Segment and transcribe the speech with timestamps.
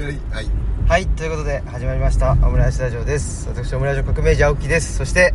[0.00, 0.18] はい。
[0.88, 3.48] はい、ということで始まりましたオムライスラジオです。
[3.48, 4.96] 私オムライス革命児青木です。
[4.96, 5.32] そして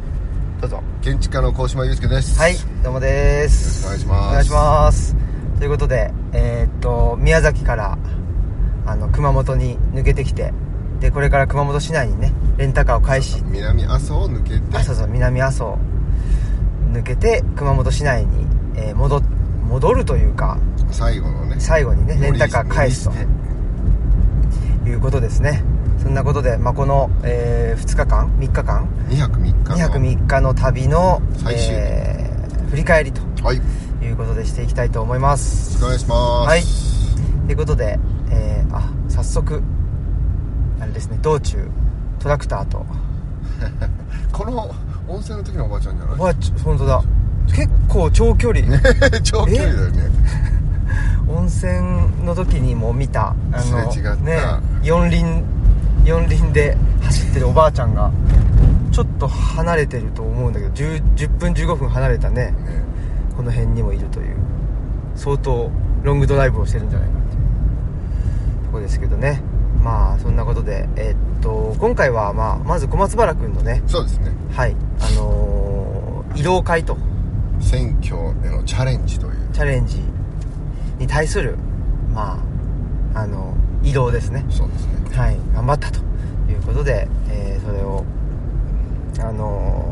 [0.59, 0.83] どうぞ。
[1.01, 2.38] 建築家の高島祐介です。
[2.38, 3.85] はいどうもです。
[3.85, 4.27] よろしくお願いします。
[4.27, 5.16] お願いします。
[5.59, 7.98] ということでえーっと宮崎から
[8.86, 10.52] あの熊本に抜けてきて
[11.00, 14.78] でこれから熊本市内にねレンタカーを返し南阿蘇を抜けて。
[14.78, 15.78] あそうそう南阿蘇
[16.91, 18.46] 抜けて熊本市内に、
[18.76, 19.21] えー戻
[19.70, 20.57] 戻るというか
[20.91, 21.55] 最後のね。
[21.60, 23.14] 最後にねレンタカー返すと
[24.86, 25.64] いうことですね。
[26.02, 31.70] そんなことで、まあ、この、え2日間3日間2泊3日の2泊3日の旅の、最終日。
[31.73, 32.30] えー
[32.70, 33.57] 振り返りとはい。
[33.57, 33.63] よ
[34.04, 35.71] いうことでしていきたいと思います。
[35.71, 36.48] ろしくお願いします。
[36.48, 36.62] はい。
[37.48, 37.98] ということで、
[38.30, 39.63] えーあ早速
[40.80, 41.68] あれですね道中
[42.20, 42.85] トラクターと。
[44.32, 44.70] この
[45.07, 46.20] 温泉の時のおばあちゃんじゃない？
[46.20, 47.02] わち本当だ。
[47.48, 48.62] 結構長距離、
[49.23, 50.04] 長距離だよね
[51.27, 54.16] 温泉の時にも見たあのすれ違った。
[54.16, 54.38] ね
[54.84, 55.43] 四輪
[56.05, 58.12] 四輪で走ってるおばあちゃんが
[58.91, 62.54] ちょっと離れてると思うんだけど 10, 10分15分離れたねね
[63.35, 64.35] この辺にもいるという
[65.15, 65.69] 相当
[66.03, 69.41] ロングドライブをしてるんじゃないかっていうとこですけどね。
[69.83, 74.31] まあそんなことでえっと今回は、まあ、まず小松原君のねそうですね。
[74.51, 76.97] はいあのー移動会と。
[77.59, 78.15] 選挙
[78.45, 79.33] へのチャレンジという。
[79.51, 80.01] チャレンジ
[81.00, 81.55] に対する
[82.14, 82.39] ま
[83.16, 84.45] ああの移動ですね。
[84.50, 85.17] そうですね。
[85.17, 85.38] はい。
[85.53, 86.00] 頑張ったと。
[86.50, 88.03] いうことで、えーそれを
[89.20, 89.86] あの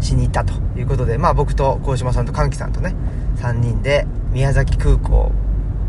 [0.00, 2.94] ーしに行ったということでまあ僕と鴻島さんと歓喜さんとね
[3.36, 5.30] 3人で宮崎空港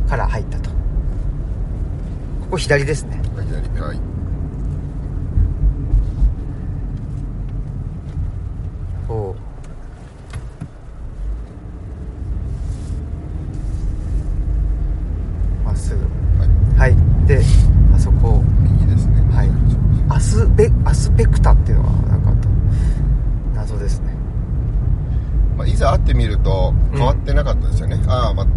[0.09, 0.69] から入ったと。
[0.69, 0.75] こ
[2.51, 3.21] こ左ですね。
[3.35, 3.79] はい左。
[3.79, 3.99] はい
[9.09, 9.35] お
[15.65, 16.01] まっすぐ
[16.39, 17.41] はいはいで
[17.93, 19.49] あそこ右ですねはい
[20.09, 22.49] アスベアスペクタっていうのはなんかあった
[23.55, 24.11] 謎ですね
[25.57, 28.47] まあ、いざ会ってみると変わってなかったですよね、ああまあ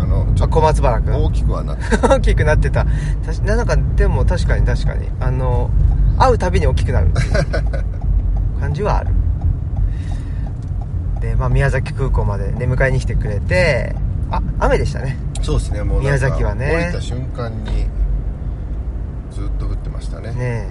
[0.00, 2.86] あのちょっとあ小松原君大きくはなって大きくなってた。
[3.44, 5.08] なんかでも確かに確かに。
[5.20, 5.70] あの
[6.18, 7.10] 会うたびに大きくなる。
[8.60, 9.10] 感じはある。
[11.20, 13.94] で、まあ、宮崎空港までね迎えに来てくれて
[14.30, 15.16] あ雨でしたね。
[15.42, 15.82] そうですね。
[15.82, 16.72] もう宮崎はね。
[16.72, 17.86] 降りた瞬間に
[19.30, 20.30] ずっと降ってましたね。
[20.30, 20.68] ねえ。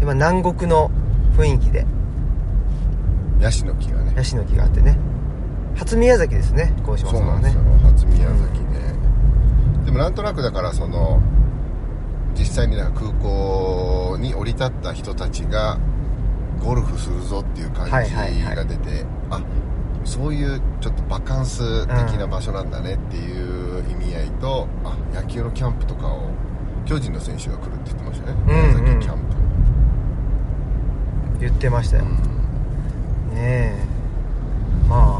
[0.00, 0.90] で、まあ、南国の
[1.36, 1.86] 雰囲気で。
[3.40, 4.12] ヤシの木がね。
[4.16, 4.96] ヤシの木があってね。
[5.76, 7.54] 初宮崎ですね鴻島そうさんはね。
[7.54, 8.10] なんですよ。
[8.10, 8.59] 初宮崎
[9.90, 11.20] で、でもなんとなくだからその
[12.38, 15.78] 実際になんか空港に降り立った人たちが
[16.62, 18.42] ゴルフするぞっていう感じが出て、はいはい。
[18.44, 19.42] はいあ
[20.02, 26.30] そういうちょっとバカンス的な場所なんだねっていう意味合いと、あ野球のキャンプとかを
[26.86, 28.82] 巨人の選手が来るって言ってましたね、うんうん。
[28.82, 29.24] 宮崎キャンプ、
[31.40, 32.18] 言ってましたよ、ね
[33.34, 33.84] え。
[34.88, 35.19] ま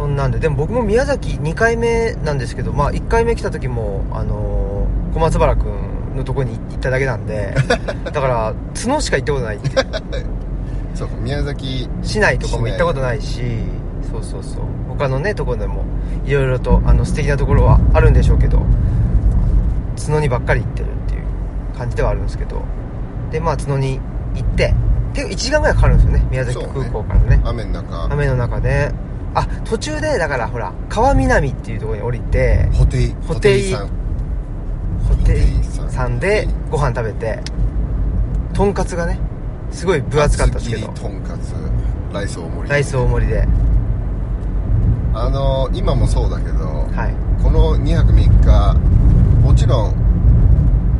[0.00, 0.38] そんなんで。
[0.38, 5.72] でも僕も宮崎2回目なんですけどまあ1回目来た時もあのー小松原君
[6.16, 7.52] のとこに行っただけなんで
[8.10, 9.68] だから角しか行ったことないって。
[9.68, 9.72] い
[10.22, 10.26] う
[10.94, 13.42] そうか宮崎市内とかも行ったことないし
[14.10, 14.62] そうそうそう。
[14.88, 15.84] 他のねところでも
[16.24, 18.62] いろいろとあの素敵なところはあるんでしょうけど
[20.06, 21.22] 角にばっかり行ってるっていう
[21.76, 22.62] 感じではあるんですけど。
[23.30, 24.00] でまあ角に
[24.34, 24.74] 行って
[25.12, 27.40] 結構1時間ぐらいかかるんですよね宮崎空港からね。
[27.44, 28.04] 雨の中。
[28.10, 28.90] 雨の中で
[29.34, 33.88] あ途中でだからほら川南っていうところに降りてホテイホテイさん。
[35.08, 37.40] ホテイさんでご飯食べて
[38.52, 39.18] とんかつがね
[39.70, 40.88] すごい分厚かったですけど。
[40.88, 41.54] とんかつ
[42.12, 42.68] ライス大盛り。
[42.68, 43.46] ライス大盛りで。
[45.14, 47.42] あの今もそうだけど、はい。
[47.42, 48.74] この2泊3日
[49.42, 49.94] もちろん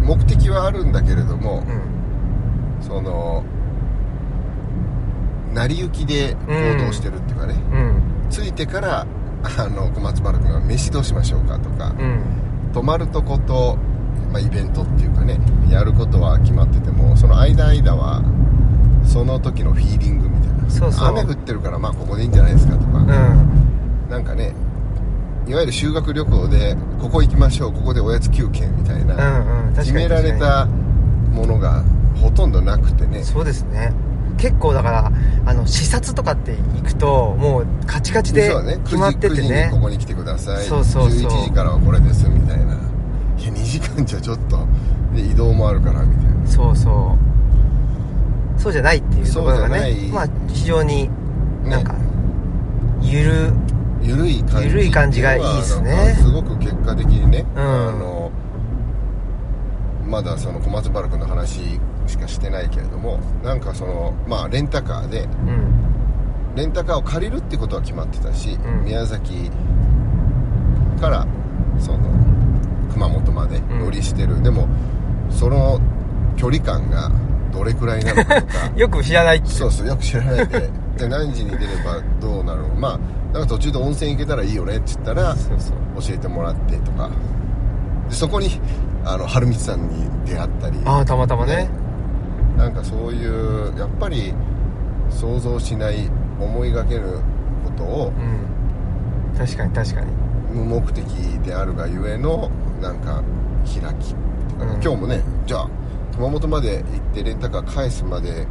[0.04, 1.64] 目的はあるんだけれども
[2.80, 2.86] う、ん。
[2.86, 3.44] その
[5.52, 9.06] 成り行きで行動してるっていうかね、うん着いてから
[9.42, 12.22] あの小松原君が飯どうしましょうかとか、うん。
[12.72, 13.76] 泊まるとこと、
[14.32, 18.22] まあ、イベントっていうかねやることは決まっててもその間間は
[19.04, 20.70] その時のフィーリングみたいな。
[20.70, 21.08] そうそう。
[21.08, 23.06] 雨降ってるからまあここでいいんじゃないですかとか、うん。
[24.08, 24.54] なんかね
[25.48, 29.74] いわゆる修学旅行でここ行きましょうここでおやつ休憩みたいな、うんうん。
[29.74, 31.82] 決められたものが
[32.20, 33.24] ほとんどなくてね。
[33.24, 33.92] そうですね
[34.40, 35.12] 結構だから
[35.44, 38.50] あの視察とかって行くともうカチカチで
[38.84, 40.64] 決まってて9時 ,9 時ねにここに来てください。
[40.64, 41.30] そうそうそう。
[41.30, 42.74] 11時からはこれですみたいな。
[42.74, 44.66] いや2時間じゃちょっと
[45.14, 46.46] で移動もあるからみたいな。
[46.46, 47.16] そうそ
[48.56, 48.60] う。
[48.60, 51.08] そうじゃないっていうところがねまあ非常に
[51.64, 51.70] ね。
[51.70, 51.94] なんか
[53.02, 53.52] ゆる
[54.02, 56.16] ゆるい感じゆるい感じがいいっすね。
[56.18, 57.62] すごく結果的にね、うん。
[57.62, 58.30] あの
[60.06, 61.78] まだその小松原君の話
[62.10, 65.80] しかしてないけれどもなんかそのまあレンタカーでうん。
[66.56, 68.84] レンタカーを借りるってことは決まってたし、うん。
[68.84, 69.50] 宮崎
[71.00, 71.26] から
[71.78, 71.98] その
[72.92, 74.68] 熊本まで乗りしてる、でも
[75.30, 75.80] その
[76.36, 77.10] 距離感が
[77.52, 78.66] どれくらいなのかとか。
[78.76, 79.48] よく知らないって。
[79.48, 83.00] そうそうよく知らない でで何時に出ればどうなるのまあ
[83.32, 86.02] なんか途中で温泉行けたらいいよねって言ったらそうそう。
[86.02, 87.08] 教えてもらってとか。
[88.08, 88.60] でそこに
[89.04, 90.80] あの春光さんに出会ったり。
[90.84, 91.70] ああたまたまね
[92.60, 94.34] なんかそういうやっぱり
[95.08, 97.18] 想像しない思いがける
[97.64, 98.12] ことを
[99.34, 99.38] うん。
[99.38, 100.12] 確かに確かに。
[100.52, 101.04] 無目的
[101.42, 102.50] であるがゆえの
[102.82, 103.22] なんか
[103.64, 104.14] 開き
[104.56, 104.66] うか。
[104.66, 104.82] ねうん。
[104.82, 105.70] 今日もねじゃあ
[106.14, 106.84] 熊本まで行っ
[107.14, 108.46] てレンタカー返すまで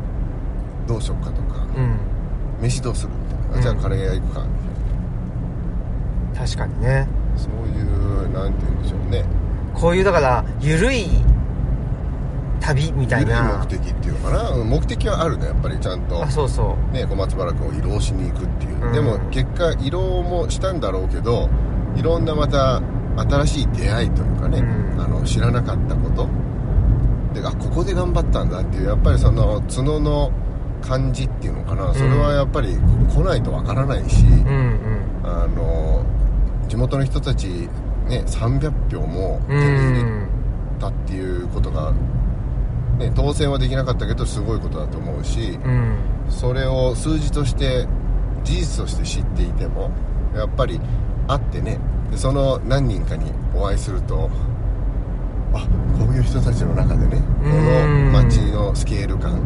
[0.87, 1.67] どうしようかとか。
[1.77, 1.99] うん。
[2.59, 7.07] 飯どうするみたいな、あじゃあうんカレー屋行くかみたい確かにね。
[7.35, 9.23] なそういうなんて言うんでしょうね。
[9.75, 11.05] こういうだから緩い
[12.59, 13.59] 旅みたいな。
[13.59, 14.49] 目的っていうのかな？
[14.51, 16.23] うん目的はあるねやっぱりちゃんと。
[16.23, 16.93] あそうそう。
[16.93, 18.93] ね、小松原君を移動しに行くっていう、うん。
[18.93, 21.49] でも結果移動もしたんだろうけど
[21.95, 22.81] いろんなまた
[23.17, 25.01] 新しい出会いというかね、うん。
[25.01, 26.27] あの知らなかったこと。
[27.33, 30.31] であここで頑張ったんだっていうやっぱりその角の
[30.81, 31.93] 感じっていうのかな。
[31.93, 32.79] それはやっぱり来
[33.23, 34.79] ないとわからないし、うんうん。
[35.23, 36.03] あの
[36.67, 37.47] 地元の人たち、
[38.07, 40.27] ね、300票も手うに入れん
[40.79, 41.93] たっていうことが、
[42.99, 45.97] ね、当選はできなかったけどすごいことだと思うし、うん。
[46.29, 47.87] それを数字として
[48.43, 49.89] 事実として知っていても
[50.35, 50.79] やっぱり
[51.27, 51.79] 会ってね
[52.11, 54.29] でその何人かにお会いすると
[55.53, 55.59] あ
[55.97, 59.41] こういう人たちの中でねこの街のスケール感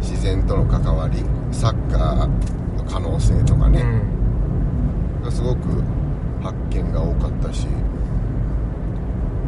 [0.00, 1.18] 自然との関わり
[1.50, 2.26] サッカー
[2.76, 5.22] の可能性とかうね、ん。
[5.22, 5.82] がすごく
[6.42, 7.66] 発見が多かったし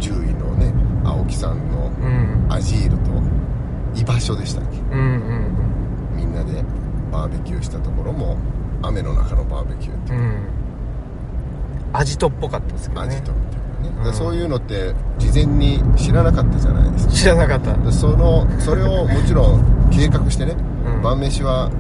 [0.01, 0.54] 獣医のね
[1.05, 2.47] 青木さんのうん。
[2.53, 3.11] アジールと
[3.95, 4.79] 居場所でしたっけ？
[4.79, 6.65] うんうんみんなで
[7.11, 8.37] バーベキューしたところも
[8.83, 10.23] 雨の中のバーベキューってういう。
[10.23, 10.47] ん。
[11.93, 13.09] 味とっぽかったですけどね。
[13.09, 13.41] 味とって
[13.87, 14.05] いうかね、うん。
[14.05, 17.13] でそういうのって事前に知らなかったじゃないですか。
[17.13, 17.75] 知らなかった。
[17.75, 20.57] でそのそれをもちろん計画してね、
[20.87, 21.03] うん。
[21.03, 21.71] 晩飯は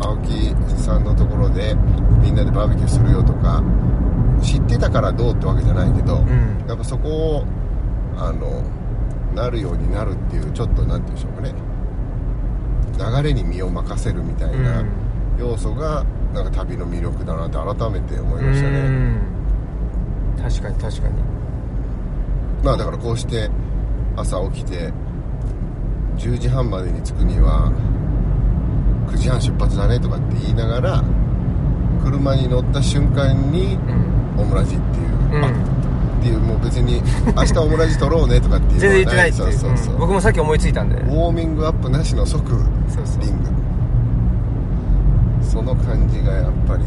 [0.00, 1.74] 青木さんのところで
[2.22, 3.62] みんなでバーベキューするよとか
[4.42, 6.64] 知ってたからどうってわけじゃないけど、ん。
[6.66, 7.44] やっぱそこを
[8.18, 8.62] あの
[9.34, 11.54] なるようになるっていうちょっとなんて言うんでしょうかね。
[12.98, 14.88] 流れに身を任せるみたいなうん。
[15.38, 16.04] 要素が
[16.34, 19.20] なんか旅の魅力だなって改めて思いましたね、うん。
[20.42, 21.14] 確かに確かに。
[22.64, 23.48] まあだからこうして
[24.16, 24.92] 朝起きて
[26.16, 27.70] 10時半までに着くには
[29.12, 31.04] 9時半出発だねとかって言いながら
[32.02, 34.40] 車に乗った瞬間にうん。
[34.40, 35.44] オムラジっていう、うん。
[35.44, 35.77] あ
[36.18, 37.00] っていうもう別に
[37.36, 39.52] 明日オムラジ撮ろうねとかっていう全然言ってないっていう。
[39.52, 40.00] そうそうそう、うん。
[40.00, 40.96] 僕もさっき思いついたんで。
[40.96, 43.50] ウォーミングアップなしの即リング。
[45.42, 46.82] その感じがやっぱり。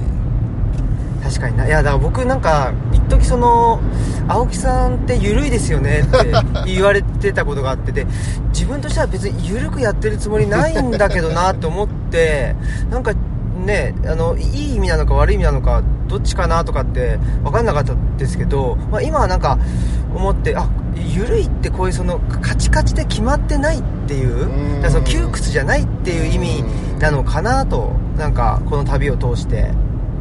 [1.23, 1.67] 確かにな。
[1.67, 3.79] いやだから僕なんか一時その
[4.27, 6.31] 青木さんって緩いですよねって
[6.71, 8.07] 言われてたことがあってで
[8.49, 12.55] 自分としては別に緩くやってるつもりないんだけどなって思って
[12.89, 13.13] なんか
[13.65, 19.57] ねあのいい意味なのか悪い意味なのかどっちかなとかって分かんなかったですけど、まあ、今はなんか
[20.13, 20.69] 思ってあ
[21.15, 26.63] 緩いってこういうそのカチカチで決まってないっていうその窮屈じゃないっていう意味
[27.00, 29.71] なのかなとなんかこの旅を通して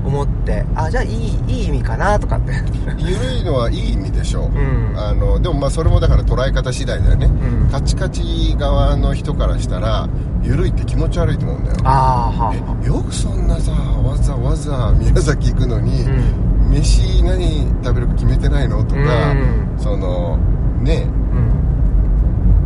[0.04, 2.52] 思ってあじゃあいいいい意味かなとかって。
[2.98, 4.94] 緩いのはいい意味でしょう、うん。
[4.96, 7.26] あのでもまあそれもだから捉え方次第だよね、
[7.66, 7.68] ん。
[7.70, 10.08] カチカチ側の人からしたら
[10.42, 11.76] 緩いって気持ち悪いと思うんだよ。
[11.84, 16.70] ああよくそんなさわざわざ宮崎行くのに、うん。
[16.70, 19.74] 飯何食べるか決めてないのとか、うん。
[19.78, 20.38] その
[20.80, 21.06] ね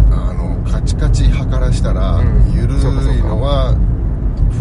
[0.09, 0.13] うん。
[0.13, 2.53] あのカチカチ派からしたら、うん。
[2.53, 2.77] 緩い
[3.23, 3.75] のは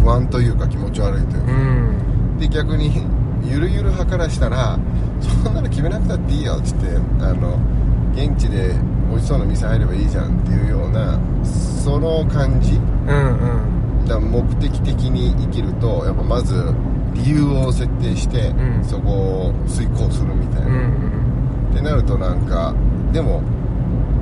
[0.02, 2.38] 不安というか気持ち悪いというか、うん。
[2.38, 3.06] で逆に
[3.44, 4.78] ゆるゆる派からしたら
[5.20, 7.58] そんなの決めなくたっていいよっつってあの
[8.14, 8.74] 現地で
[9.14, 12.72] 美味しそうな店入ればいいじゃんっていうようなその感じ。
[12.72, 13.38] うん
[14.08, 14.30] うん。
[14.30, 16.54] 目的的に生きるとやっぱまず
[17.14, 18.84] 理由を設定して、うん。
[18.84, 22.72] そこを遂行するみたいな、うんってなるとなんか
[23.12, 23.42] でも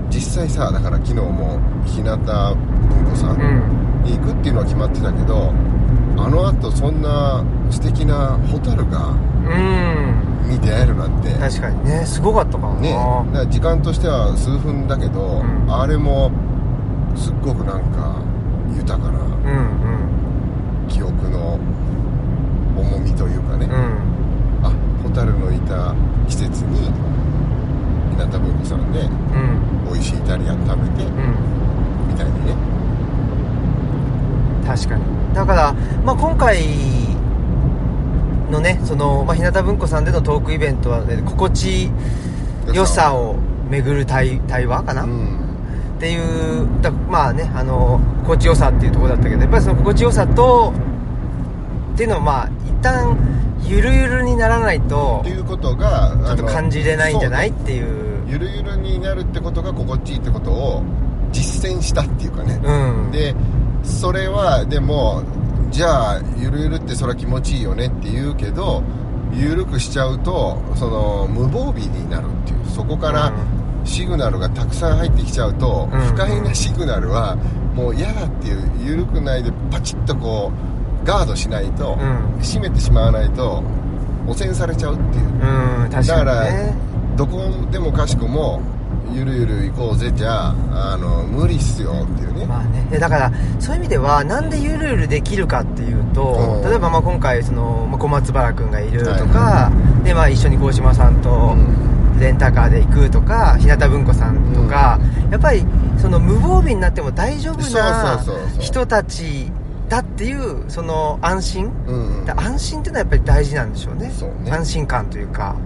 [0.09, 4.03] 実際さだから昨日も日向文庫さんうん。
[4.05, 5.53] に行くっていうのは決まってたけど
[6.17, 10.22] あのあとそんな素敵なホタルがうん
[10.53, 11.33] に出会えるなんて。
[11.35, 12.81] 確かにねすごかったからな。
[12.81, 15.75] ねだから時間としては数分だけど、うん。
[15.75, 16.31] あれも
[17.17, 18.21] すっごくなんか
[18.77, 19.23] 豊かなう
[20.85, 21.59] ん記憶の
[22.77, 23.73] 重みというかね、うん。
[23.73, 24.13] うん
[24.65, 25.95] あホタルのいた
[26.29, 26.91] 季節に
[28.11, 29.93] 日向文庫さんでうん。
[29.93, 32.09] 美味しいイタリアン食べてうん。
[32.09, 32.55] みたいにね。
[34.67, 35.03] 確かに。
[35.35, 35.73] だから、
[36.05, 36.59] まあ、今回
[38.53, 41.91] のねその、まあ、日向文庫さんでのトークイベントは、ね、心地
[42.73, 43.37] 良さを
[43.69, 45.39] 巡る対対話かな、うん。
[45.97, 50.73] っていうだまあねあの心地よさっていうところだったけどやっぱりその心地よさと
[51.95, 53.17] っていうのはまあ一旦
[53.65, 58.13] ゆるゆるにならないとっていうことがちょっと感じれないんじゃないっていう。
[58.29, 60.83] ゆるゆるになるってことが心地いいってことを
[61.33, 63.11] 実践したっていうかね、うん。
[63.13, 63.35] で
[63.83, 65.23] それはでも
[65.73, 68.83] じゃあゆるゆるってそれは気持ちいいよねって言うけど
[69.33, 72.67] ゆるくしちゃうとその無防備になるっていう。
[72.67, 73.87] そこからうん。
[73.87, 76.01] シグナルがたくさん入ってきちゃうと、うん。
[76.01, 77.37] 不快なシグナルは
[77.75, 80.53] もう嫌だっていうゆるくないでパチッとこ
[81.03, 82.39] うガードしないと、うん。
[82.41, 83.63] 閉めてしまわないと
[84.29, 85.25] 汚染されちゃうっていう。
[85.25, 86.75] うん確かにね。
[87.17, 88.61] どこでもかしこも
[89.15, 92.99] ゆるゆる行こうぜじゃああの無理っすよっていうね、まあね。
[92.99, 96.69] だからそういう意味ではなんでゆるゆるできるかっていうと、うん。
[96.69, 101.57] 例えばまあ今回その、まあ、小松原君がいるとか、はでまあ、一緒に鴻島さんと
[102.19, 104.99] レンタカーで行くとか日向文庫さんとか、
[105.31, 105.65] やっぱり
[105.99, 108.23] その無防備になっても大丈夫な
[108.61, 109.51] 人たち
[109.89, 112.25] だっていうその安心うんうん。
[112.25, 114.11] だ安心っていうのはやっぱり大事なんでしょうね。
[114.11, 114.51] そうね。
[114.51, 115.57] 安心感というか。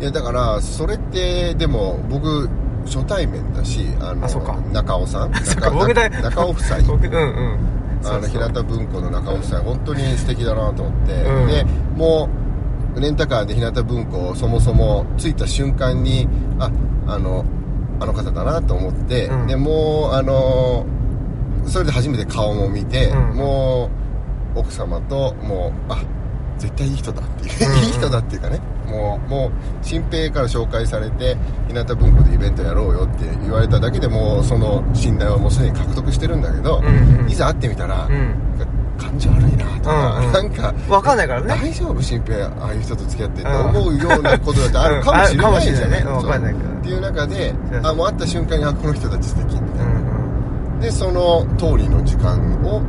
[0.00, 2.48] いやだからそれってでも僕
[2.84, 4.54] 初対面だしあのあそうか。
[4.72, 5.32] 中尾さん。
[5.32, 6.78] 中尾夫妻。
[6.82, 7.58] 僕うんうん。
[8.04, 11.46] あの平田文庫の中尾夫妻本当に素敵だなと思って、うん。
[11.46, 11.64] で
[11.96, 12.28] も
[12.96, 16.70] うレンタカーで日向文庫そもそも着いた瞬間にあ
[17.06, 17.44] あの
[18.00, 19.46] あの方だなと思って、うん。
[19.46, 20.86] でもうあの
[21.66, 23.36] それで初めて顔も見て、うん。
[23.36, 23.90] も
[24.54, 26.02] う奥様ともうあ
[26.58, 27.84] 絶対いい人だっていう、うんうん。
[27.84, 29.50] いい人だっていうかねもうもう
[29.82, 31.36] 新平から紹介されて
[31.68, 37.30] 日向文庫でイベントやろうよって言われただけでもうその信頼はもうすでに獲得してるんだけど、うんうん。
[37.30, 38.34] いざ会ってみたら、うん。
[38.96, 40.32] 感じ悪いなとか、うんうん。
[40.32, 41.48] なんか分かんないからね。
[41.48, 42.00] 大丈夫？
[42.00, 45.72] 新平ああいう人と付き合ってって思うようなことだってあるかもしれないじゃない？
[45.72, 46.10] しれないね。
[46.10, 49.88] 分かんないっていう中であもう会った瞬間にあこの人たち素敵みたいな、う
[50.76, 50.80] ん。
[50.80, 52.82] でその通りの時間を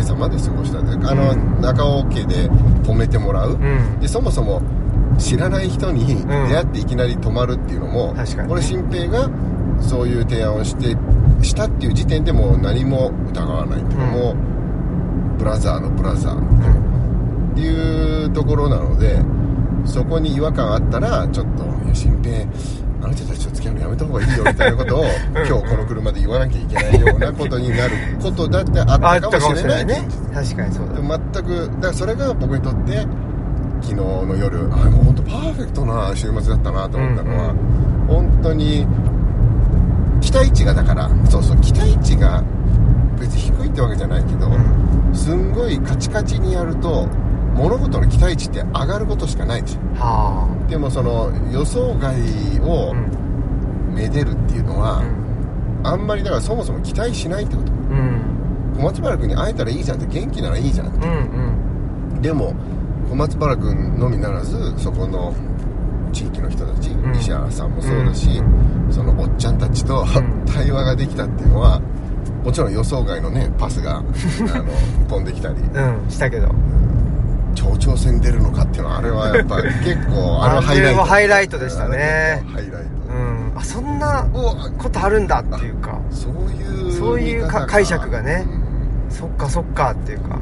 [0.00, 1.60] 今朝まで過ごしたんであの、うん。
[1.60, 2.48] 中尾家で
[2.82, 4.00] 泊めてもらう、うん。
[4.00, 4.62] でそもそも
[5.18, 8.48] 知らない人に出会っていきなり泊まるっていうのも、確かにね。
[8.48, 9.28] これ新平が
[9.80, 10.96] そういう提案をして
[11.42, 14.10] したっていう時点でもう何も疑わないっていうか、うん。
[14.12, 14.36] もう
[15.38, 19.18] ブラザーのブラザーっていうところなので
[19.86, 22.46] そこに違和感あったらちょっと「いや新平
[23.02, 25.04] あの人たちと付き合うのやめた方がいいよ」みたいなことを
[25.34, 27.92] 今日この車で言わなきゃいけないようなことになる
[28.22, 30.08] ことだってああっったたかもしれないいね。
[30.34, 33.06] 確かにそうだ全くだからそれが僕にとって
[33.82, 37.54] 昨日の夜あもう本当パーフェクトな週末だったなと思ったのは、
[38.08, 38.86] 本当に
[40.20, 42.44] 期待値がだからそうそう期待値が
[43.18, 45.14] 別に低いってわけじゃないけど、うん。
[45.14, 47.08] すんごいカチカチにやると
[47.54, 49.74] 物事の期待値って上がることしかないんです。
[49.74, 52.94] よはでもその予想外あをう
[53.92, 53.94] ん。
[53.94, 55.86] めでるっていうのは、うん。
[55.86, 57.72] あんまりだからそもそも期待しないってこと。
[57.72, 58.74] うん。
[58.76, 61.06] 小松原君に会えたらいいじゃんって元気ならいいじゃんって。
[61.06, 61.14] うん
[62.14, 62.22] うん。
[62.22, 62.54] でも
[63.10, 65.34] 小松原君のみならずそこの
[66.12, 68.28] 地域の人たち、ん西原さんもそうだし、
[68.88, 70.44] うそのおっちゃんたちと、ん。
[70.46, 71.80] 対話ができたっていうのは
[72.44, 74.06] もちろん予想外のねパスが あの
[75.08, 75.56] 飛んできたり。
[75.56, 76.48] うんしたけど
[77.60, 81.04] 町長選出るのかっていうのはあれはやっぱ結構あれはハイライト。
[81.04, 82.42] ハイライトでしたね。
[82.48, 83.52] ハイライト、うん。
[83.54, 84.24] あそんな
[84.78, 86.00] ことあるんだっていうか。
[86.10, 88.46] そういうそういう解釈がね。
[88.48, 89.10] うん。
[89.10, 90.40] そっかそっかっていうか。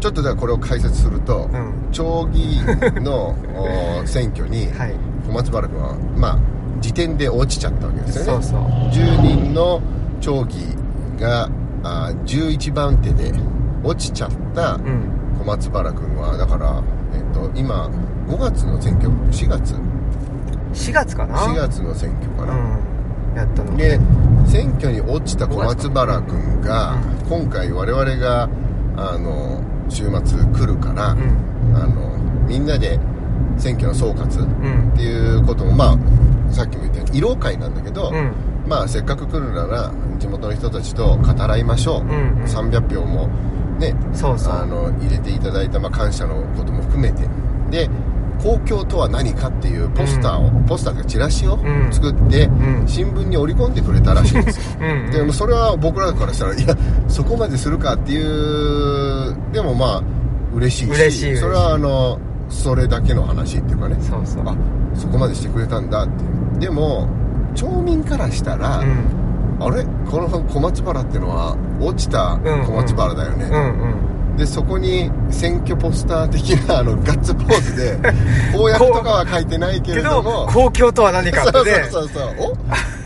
[0.00, 1.72] ちょっとではこれを解説すると、うん。
[1.92, 2.64] 町議員
[3.04, 3.36] の
[4.02, 4.94] お選挙にはい。
[5.26, 6.38] 小松原君はまあ
[6.80, 8.42] 時点で落ちちゃったわけですよね。
[8.42, 8.60] そうそう。
[8.90, 9.80] 10人の
[10.20, 10.76] 町議
[11.20, 11.48] が
[11.84, 13.32] あ11番手で
[13.84, 16.82] 落ちちゃったうん小松原君はだから、
[17.14, 17.88] えっと、今
[18.28, 19.74] 5月の選挙4月。
[20.72, 23.36] 4月かな？4月の選挙かな、うん。
[23.36, 23.76] やったの。
[23.76, 23.98] で
[24.46, 26.96] 選挙に落ちた小松原君が
[27.28, 28.48] 今回我々が
[28.96, 31.76] あの週末来るから、うん。
[31.76, 32.98] あのみんなで
[33.58, 34.92] 選挙の総括うん。
[34.92, 35.96] っていうこともま
[36.50, 38.32] あさっきも言ったように慰労会なんだけど、うん
[38.66, 42.44] まあせっかく来るなら地元の人たちと語らいましょう、んうん。
[42.44, 43.28] 300票も
[43.78, 44.52] ねそうそう。
[44.54, 47.28] あの入れていただいた、まあ、感謝のことも含めて。
[47.70, 47.88] で
[48.42, 51.92] 公共とは何かっていうポスターを、ポスターとかチラシをうん。
[51.92, 52.82] 作って、ん。
[52.88, 54.78] 新聞に織り込んでくれたらしいんですよ。
[54.80, 55.10] うんうん。
[55.12, 56.76] でもそれは僕らからしたらいや
[57.06, 60.02] そこまでするかっていうでもまあ
[60.54, 63.96] 嬉しいしそれはあのそれだけの話っていうかね。
[64.00, 64.42] そうそう。
[64.44, 64.56] あ
[64.94, 66.66] そこまでしてくれたんだって。
[66.66, 67.08] でも
[67.54, 69.22] 町民からしたら、うん。
[69.60, 69.84] あれ？
[70.10, 74.36] この小松原ってのは落ちた小松原だよね、うんうん。
[74.36, 77.96] でそこに選挙ポスター的なあのガッツポーズで
[78.56, 80.46] 公約とかは書いてないけけれども。
[80.46, 81.88] ど公共とは何かってね。
[81.90, 82.56] そうそうそうそう。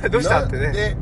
[0.06, 0.66] お どうしたってね。
[0.66, 0.96] なで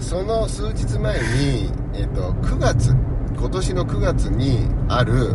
[0.00, 2.94] その数日前に、えっと9月
[3.38, 5.34] 今年の9月にある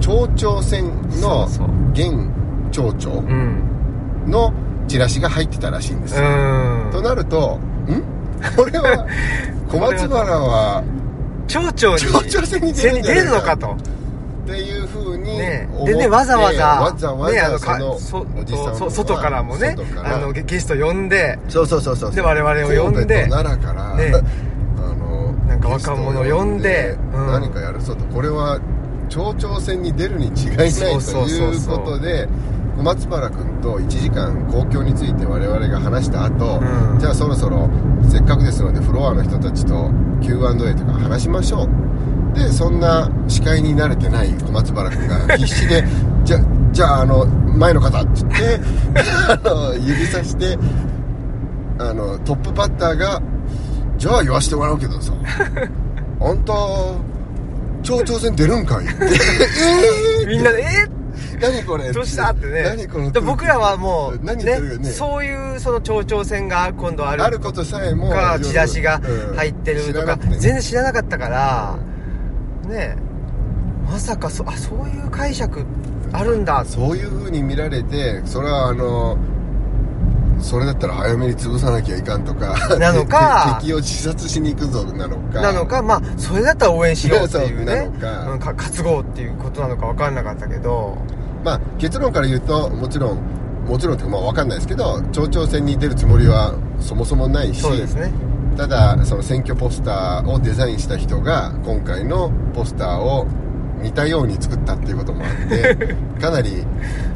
[0.00, 0.84] 町長選
[1.20, 1.48] の
[1.92, 2.12] 現
[2.70, 3.62] 町長うん。
[4.26, 4.52] の
[4.88, 6.30] チラシが入ってたらしいんですうよ、
[6.88, 6.90] ん。
[6.92, 8.02] となるとん？
[8.56, 9.06] これは
[9.68, 10.82] 小松原は
[11.46, 13.76] 町長に出るのかと。
[14.44, 19.74] っていうふうにねでねわざわざわざわざそのそおじさん外からもね
[20.04, 22.50] あのゲゲスト呼んでそうそうそうそうで我々
[22.82, 24.12] を呼んで奈良から、ね
[24.76, 27.26] あのなんか若者を呼んでうん。
[27.28, 28.60] 何かやるぞとこれは
[29.08, 31.78] 町長選に出るに違いないとそうそうそういうそう。
[31.78, 32.28] ことで
[32.76, 37.68] 小松原君と1時間公共について我々が話した後、うんじゃあそろそろ
[38.08, 39.90] せっかくですのでフロアの人たちと
[40.22, 45.84] Q&A とか話しましょうでそんな司会に慣れてない小松原君が必死で
[46.24, 46.38] じゃ
[46.72, 48.60] じゃああの前の方って言って
[49.48, 50.58] あの指さして
[51.78, 53.20] あのトップバッターが
[53.98, 55.12] 「じゃあ言わしてもらうけどさ
[56.20, 56.52] あんた
[57.82, 58.94] 町長選出るんかい?」って
[60.22, 60.86] えーみんなで「え
[61.40, 62.62] 何これどうした?」ってね。
[62.62, 64.90] 何こので僕らはもう何言ってるよね。
[64.90, 67.22] そういうその町長選が今度ある。
[67.24, 69.00] あることさえもかチラシが
[69.30, 69.36] うん。
[69.36, 70.36] 入ってるとか知らなくてね。
[70.38, 71.76] 全然知らなかったから
[72.68, 72.96] ね
[73.90, 75.64] まさかそあそういう解釈
[76.12, 76.64] あるんだ。
[76.64, 79.16] そういう風に見られてそれはあの
[80.40, 85.40] それだったら早めに潰さなきゃいかんとかなのか て敵を自殺しに行くぞなのか。
[85.40, 87.90] なのかまあそれだったら応援しようっていうね。
[88.00, 88.30] なのか。
[88.32, 90.96] うんか担ごうっていうことなのか分かんなかったけど
[91.44, 93.18] まあ結論から言うともちろん
[93.68, 97.62] もちろんっていうかまあ分かんないですけど町長選に出るつもりはそもそもないし
[97.94, 98.12] ね。
[98.56, 103.26] ただその選挙ポスターをデザインした人が今回のポスターを
[103.82, 106.64] 似たように作ったっていうこともあって かなり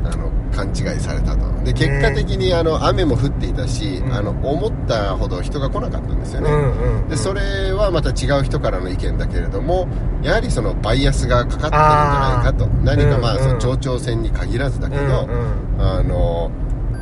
[0.04, 1.64] あの勘違いされたと。
[1.64, 4.12] で結果的にあの雨も降っていたし、うん。
[4.12, 7.08] あの思ったほど人が来なかったんですよね、うんうんうん。
[7.08, 9.86] でそれはまた違う人からの意見だけれども
[10.22, 11.78] やはりそのバイアスがかかってるんじゃ
[12.36, 12.66] ないかと。
[12.82, 15.12] 何かまあその町長選に限らずだけど、うんう
[15.76, 15.80] ん。
[15.80, 16.50] あの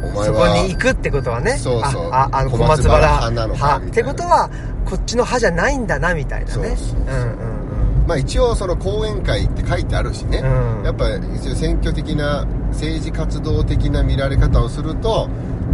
[0.05, 1.57] お前そこはに行くってことはね。
[1.57, 2.11] そうそう。
[2.13, 3.87] あああの小小松原派なのか派。
[3.87, 4.51] ってことは
[4.85, 6.53] こっちの派じゃないんだなみたいなね。
[6.53, 6.99] そうそうそう。
[7.01, 7.66] うんうん
[8.07, 10.85] まあ一応その講演会って書いてあるしね、うん。
[10.85, 15.29] やっぱ一応選挙的な政治活動的な見られ方をすると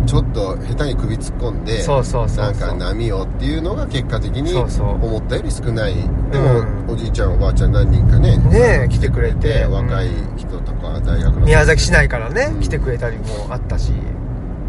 [0.06, 5.94] ちょっと下手に首突っ込んでそうそうそうなんか波をっていうのが結果的に思ったより少ない。
[6.30, 6.90] でも、うん。
[6.90, 9.66] おじいちゃんおばあちゃん何人かねね来てくれて。
[9.66, 12.60] 若い人とか大学の宮崎市内からね、うん。
[12.60, 13.92] 来てくれたりもあったし。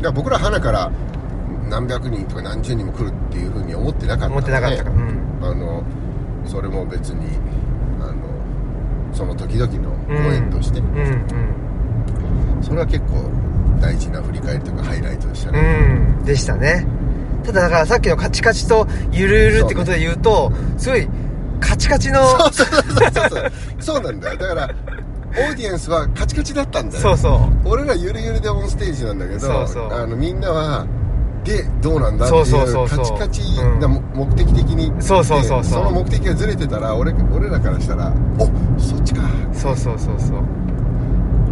[0.02, 0.92] だ僕ら花から
[1.70, 4.90] 何百人とか何十人も来るっていうふうに思ってなかった思ってなかったか。
[4.90, 5.40] ら、うん。
[5.42, 5.84] あの
[6.46, 7.38] それも別に
[8.02, 8.16] あの
[9.14, 11.26] その時々の公演として、うんうん
[12.62, 13.30] それは結構
[13.82, 15.60] 大事な振り返りというかハイライトでしたうね、
[16.22, 16.24] ん。
[16.24, 16.88] でしたね。
[17.44, 21.06] ただだからさっきのカチカチとゆるゆるってことで言うとすごい
[21.60, 23.52] カチカチのそうそうそうそうそう。
[23.80, 24.38] そうなんだよ。
[24.38, 24.70] だから
[25.32, 27.02] オーディエンスはカチカチだったんだよ。
[27.02, 27.70] そうそう。
[27.70, 30.88] 俺らゆるゆるでオンステージなんだけどあのみんなは
[31.44, 33.18] でどうなんだっていうそうそうそうそう。
[33.20, 33.80] カチカチうん。
[33.80, 35.84] な目的的にそうそうそうそう。
[35.84, 38.46] でその目的がずれてたら俺俺らからしたらお
[38.80, 39.22] そっちか。
[39.54, 40.40] そうそうそうそう。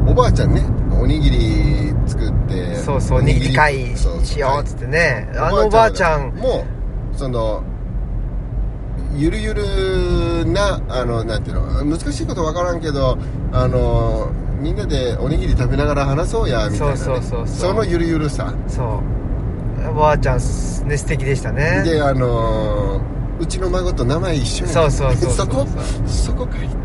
[0.07, 0.63] おばあちゃんね
[0.99, 3.55] おにぎり作ってそうそうおにぎり。
[3.55, 5.29] 会しようっつってね。
[5.35, 6.31] あのおばあちゃん。
[6.35, 6.65] も
[7.15, 7.63] その
[9.15, 13.17] ゆるゆるなあのなんていうの難しいことわからんけど
[13.51, 17.73] あのみんなでおにぎり食べながら話そうやみたいな、ね、そうそうそうそう。
[17.73, 18.53] のゆるゆるさ。
[18.67, 19.20] そう
[19.91, 21.83] おばあちゃんすね素敵でしたね。
[21.85, 23.01] であの
[23.39, 25.67] うちの孫と名前一緒やそうそうそうそこ？
[26.05, 26.75] そこ かいって。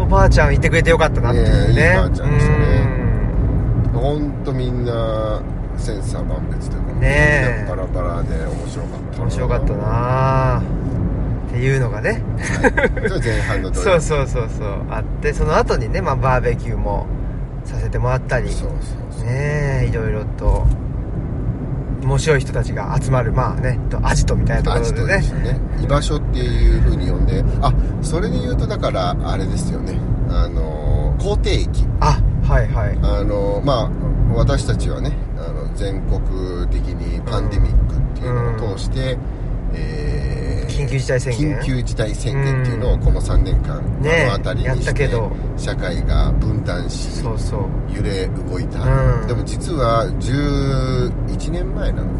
[0.00, 1.74] おばあちゃんいてくれてよかったなっていうね。
[1.74, 2.58] ねえいいばあちゃんでしたね。
[3.94, 4.00] うん。
[4.00, 5.40] 本当みんな
[5.76, 10.62] 千差万別というかねバラバラで面白かった面白かったな。
[11.48, 12.22] っていうのがね。
[12.38, 12.70] それ
[13.20, 14.68] 前半の そうそうそうそう。
[14.90, 17.06] あってその後にね、まあ、バーベキューも
[17.64, 18.50] させてもらったり。
[18.50, 19.26] そうそうそう。
[19.26, 20.66] ねえいろいろと
[22.02, 25.16] 面白い人たちが集まるまあねとアジトみたいなところでね。
[25.18, 25.60] でしたね。
[25.82, 27.44] 居場所っていうふうに呼んで。
[27.62, 29.98] あそれで言うとだからあれですよね。
[30.28, 32.98] あの口蹄疫あはいはい。
[33.02, 33.90] あのまあ
[34.34, 36.20] 私たちはねあの全国
[36.68, 39.18] 的にパンデミックっていうのを通して、
[39.74, 40.41] えー
[40.72, 41.58] 緊急事態宣言？
[41.60, 45.30] 緊急事態宣言っていうのをこの3年間ね目の当たりにして、たけど。
[45.56, 49.26] 社会が分断し揺れ動いた、うん。
[49.26, 52.18] でも実は11年前なのか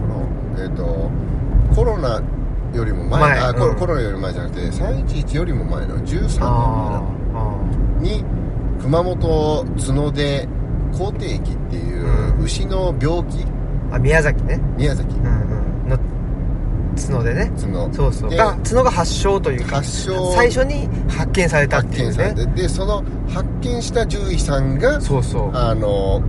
[0.56, 0.64] な？
[0.64, 1.10] えっ、と
[1.74, 2.22] コロナ
[2.74, 3.20] よりも前。
[3.20, 3.38] 前。
[3.40, 6.48] あコロナより前じゃなくて311よりも前の13年前
[6.92, 7.02] な
[8.00, 8.24] に
[8.80, 10.48] 熊本角で
[10.92, 12.44] 口蹄疫っていううん。
[12.44, 13.38] 牛の病気。
[13.38, 13.46] ー
[13.94, 14.60] あ宮崎ね。
[14.76, 15.14] 宮崎。
[15.16, 15.51] うん
[16.96, 17.50] 角でね。
[17.60, 17.92] 角。
[17.92, 18.30] そうそう。
[18.30, 20.32] でが角が発祥というか発症。
[20.34, 22.10] 最初に発見されたっ発ていうね。
[22.10, 25.50] 見されてでその発見した獣医さんがそうそう。
[25.56, 26.22] あの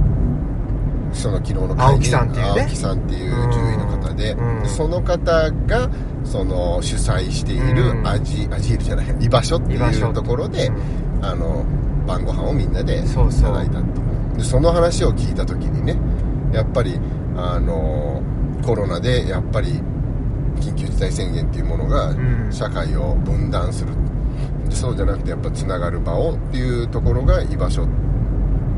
[1.12, 2.62] その昨日の会青木さんっていうね。
[2.62, 4.64] 青木さんっていう獣医の方で,、うん。
[4.64, 5.90] でその方が
[6.24, 8.08] その主催しているうん。
[8.08, 11.26] アジ,、アジールじゃない居場所っていうところで、うん。
[11.26, 11.66] あの
[12.06, 15.98] 晩ご飯をみんなでいただいたっていうでその話を聞いた時にね
[16.52, 17.00] やっぱり
[17.36, 18.22] あの
[18.66, 19.82] コロナでやっぱり
[20.56, 22.52] 緊急事態宣言っていうものがん。
[22.52, 23.92] 社会を分断する、
[24.70, 27.86] でそうじゃなくてやっぱつながる場をっていうところが居場所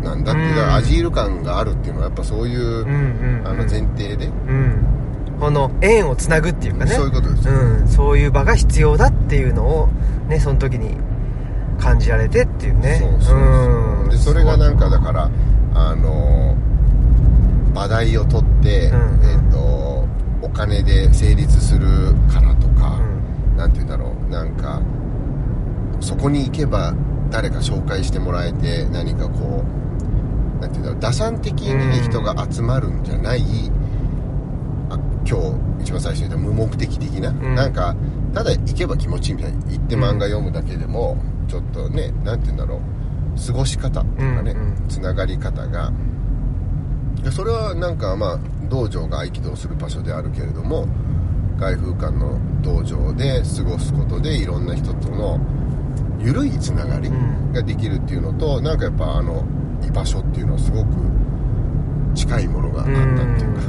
[0.03, 0.73] なんだっていう、うん。
[0.73, 3.47] アジール感があるっていうのはやっぱそういう、うんうんうん。
[3.47, 4.95] あの前提で、うん。
[5.39, 6.91] この縁をつなぐっていうかね。
[6.91, 9.87] そういうことですよ、うん、そういう場が必要だっていうのを
[10.29, 10.95] ねその時に
[11.79, 12.99] 感じられてっていうね。
[12.99, 14.09] そうそうそう、ん。
[14.09, 15.29] でそれがなんかだから
[15.73, 16.55] あの
[17.73, 19.21] 場代を取って、うん。
[19.23, 19.94] えっ、と
[20.45, 23.57] お金で成立するからとか、うん。
[23.57, 24.81] なんて言うんだろうなんか
[25.99, 26.93] そこに行けば
[27.31, 29.63] 誰か紹介してもらえて何かこ
[30.57, 33.41] うなんて言うんだろう打算的に人が集まるんじゃない、
[34.89, 37.55] あ今日一番最初に言った無目的的な、ん。
[37.55, 37.95] なんか
[38.33, 44.87] ただ行けば気持ちいいみたいに行って漫画読むだけでも、ちょっとねなんて言うんだろう過ごし方っていうかね、うんうん。
[44.87, 45.91] つながり方が。
[47.23, 50.87] でそれはなんかまあ道場が合気道する場所であるけれども
[51.57, 55.39] 外風館の道場で過ごすことでいろんな人との
[56.19, 57.35] 緩いつながりうん。
[57.55, 59.43] ができるっていうのと、なんかやっぱあの
[59.87, 60.87] 居場所っていうのはすごく
[62.13, 62.95] 近いものがあったっ
[63.37, 63.61] ていうか、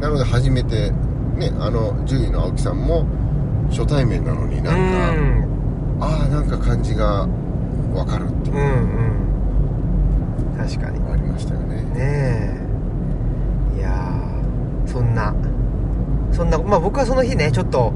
[0.00, 0.92] なので初めて
[1.34, 3.04] ねあの獣医の青木さんも
[3.70, 5.98] 初対面なのになんか、うん。
[6.00, 7.26] ああなんか感じが
[7.94, 8.56] 分かるっていう。
[8.56, 8.62] うん
[10.52, 10.56] うん。
[10.56, 11.00] 確かに。
[11.10, 11.82] ありましたよね。
[11.82, 12.65] ねえ
[13.76, 15.34] いやーそんな
[16.32, 17.92] そんなまあ僕はその日ねちょっと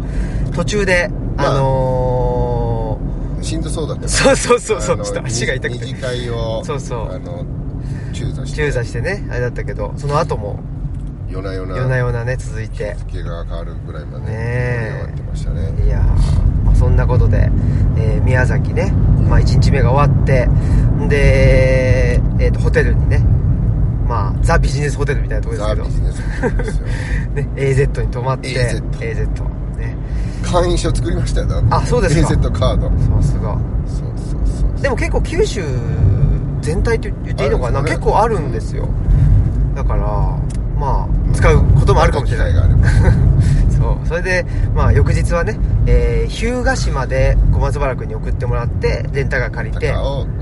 [0.54, 2.98] 途中であまあの
[3.42, 5.84] しんどそうだったーそうそうそうそうちょっと足が痛くて。
[5.86, 7.12] 二次会をそうそう。
[7.12, 7.44] あの
[8.12, 8.56] 中座して。
[8.56, 10.60] 中座してねあれだったけどその後も
[11.28, 11.76] 夜な夜な。
[11.76, 12.96] 夜な夜なね続いて。
[13.08, 15.72] 気が変わるぐらいまでねってましたね。
[15.84, 16.02] いやー、
[16.64, 17.50] まあ、そんなことで、
[17.96, 18.92] えー宮崎ね、
[19.28, 20.48] まあ、1日目が終わって
[21.08, 23.24] で、えーとホテルにね
[24.10, 26.56] まあザ・ビジネスホテルみたいなところですけど。
[26.56, 26.86] ですよ。
[27.32, 29.26] ね、AZ に泊まって AZ AZ
[29.78, 29.96] ね。
[30.42, 31.46] 会員証作りましたよ。
[31.46, 32.28] だあそうですか。
[32.28, 32.88] AZ カード。
[32.88, 35.62] そうすがそうそうそうでも結構九州
[36.60, 37.98] 全体って言っていいのかな、あるんですね。
[37.98, 38.88] 結構あるんですよ。
[39.76, 40.00] だから
[40.76, 42.52] まあ使うこともあるかもしれない。
[42.52, 42.88] 機会があれば。
[43.78, 44.08] そう。
[44.08, 44.44] それで
[44.74, 49.94] まあ翌日はね、えー、日向島で小松原君に送ってもらってレンタカー借りて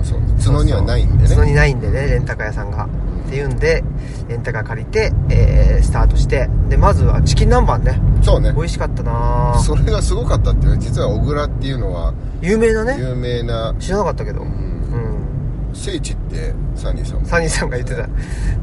[0.03, 1.29] そう角にはないんでね。
[1.29, 2.89] 角にないんでねレンタカー屋さんが
[3.29, 3.85] っていうんで
[4.29, 8.01] レンタカー借りて、えー、スタートしてでまずはチキン南蛮ね。
[8.23, 8.53] そうね。
[8.57, 9.61] 美味しかったな。
[9.63, 12.97] それがすごかったっていうね実は小倉っていうのは有名なね。
[12.99, 14.41] 有名な知らなかったけど。
[14.41, 14.51] ううん。
[14.51, 18.07] ん聖地ってサニーさんもサニーさんが言ってた。
[18.07, 18.13] ね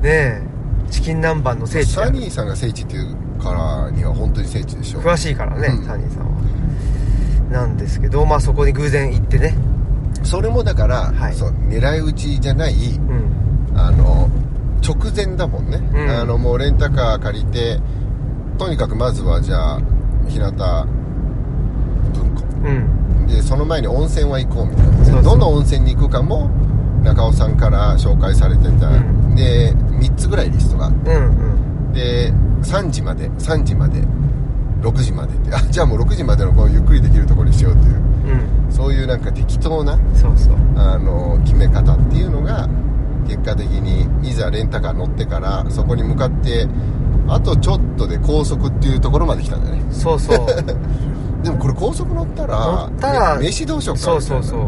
[0.04, 0.42] え。
[0.90, 1.92] チキン南蛮の聖地。
[1.94, 5.86] サニーさんが聖地っていうからには本当に聖地でしょ詳しいからね、うん。
[5.86, 6.36] サニーさんは。
[7.52, 9.56] なんですけどまあそこに偶然行ってね。
[10.24, 11.36] それもだから、はい。
[11.36, 13.36] そう狙い撃ちじゃないうん。
[13.78, 14.30] あの
[14.82, 16.10] 直前だもんね、うん。
[16.10, 17.80] あのもうレンタカー借りて
[18.58, 19.82] とにかくまずはじゃあ
[20.28, 20.52] 日向
[22.14, 22.44] 文庫。
[22.64, 23.28] うん。
[23.28, 25.22] でその前に温泉は行こうみたいな。
[25.22, 26.50] どの温泉に行くかも
[27.04, 29.36] 中尾さんから紹介されてた、うん。
[29.36, 31.12] で3つぐらいリストがあって。
[31.12, 31.94] うんうん。
[31.94, 32.32] で
[32.64, 34.02] 3時まで3時まで
[34.82, 35.54] 6時までって。
[35.56, 37.96] あじゃあもう6時までのこうゆっくりできるところにしようっていう。
[37.96, 38.72] うん。
[38.72, 39.98] そういうなんか適当な
[40.76, 42.68] あの決め方っていうのが
[43.28, 46.68] 結果的にいざレンタカー乗ってからそこに向かって
[47.28, 49.84] あとちょっとで高速っていうところまで来たんだよね。
[49.92, 50.48] そうそう。
[51.44, 54.60] でもこれ高速乗ったら乗ったらめ飯どうしようかそうそうそう。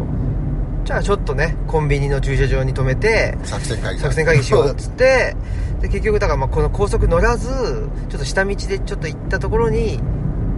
[0.84, 4.00] じゃあちょっとねコンビニの駐車場に止めて作戦会議。
[4.00, 5.36] 作戦会議しようっつって
[5.80, 10.00] で結局だからまあこの高速乗らずちょっと下道でちょっと行ったところに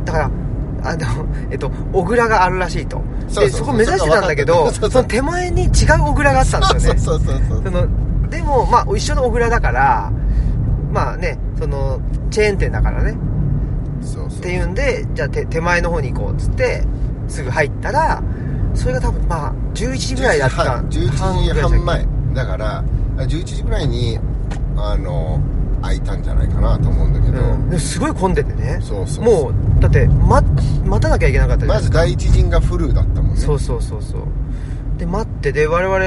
[0.04, 0.30] だから
[0.82, 3.02] あのえっと小倉があるらしいと。
[3.34, 5.70] でそこ目指してたんだけどその手前に違う
[6.08, 7.00] 小倉があったんですよね。
[7.00, 10.12] そうそうそうそうそのでもまあ一緒の小倉だから
[10.92, 13.16] まあねそのチェーン店だからね。
[14.02, 16.82] そうそうっていうんでじゃあ手手前の方に行こうっつって
[17.28, 18.22] すぐ入ったら
[18.74, 22.06] それが多分まあ11時ぐらいだった11時半前。
[22.34, 22.84] だから
[23.16, 24.18] 11時ぐらいに
[24.76, 25.40] あの
[25.82, 28.78] 開いたんじゃないかなと思うんだけど、うん、ですごい混んでてね。
[28.82, 30.46] そうそうもうだって待
[30.84, 33.40] 待たなきゃいけなかったまず第一陣がフルだったもんね。
[33.40, 34.22] そうそうそうそう。
[34.98, 35.98] で待ってで我々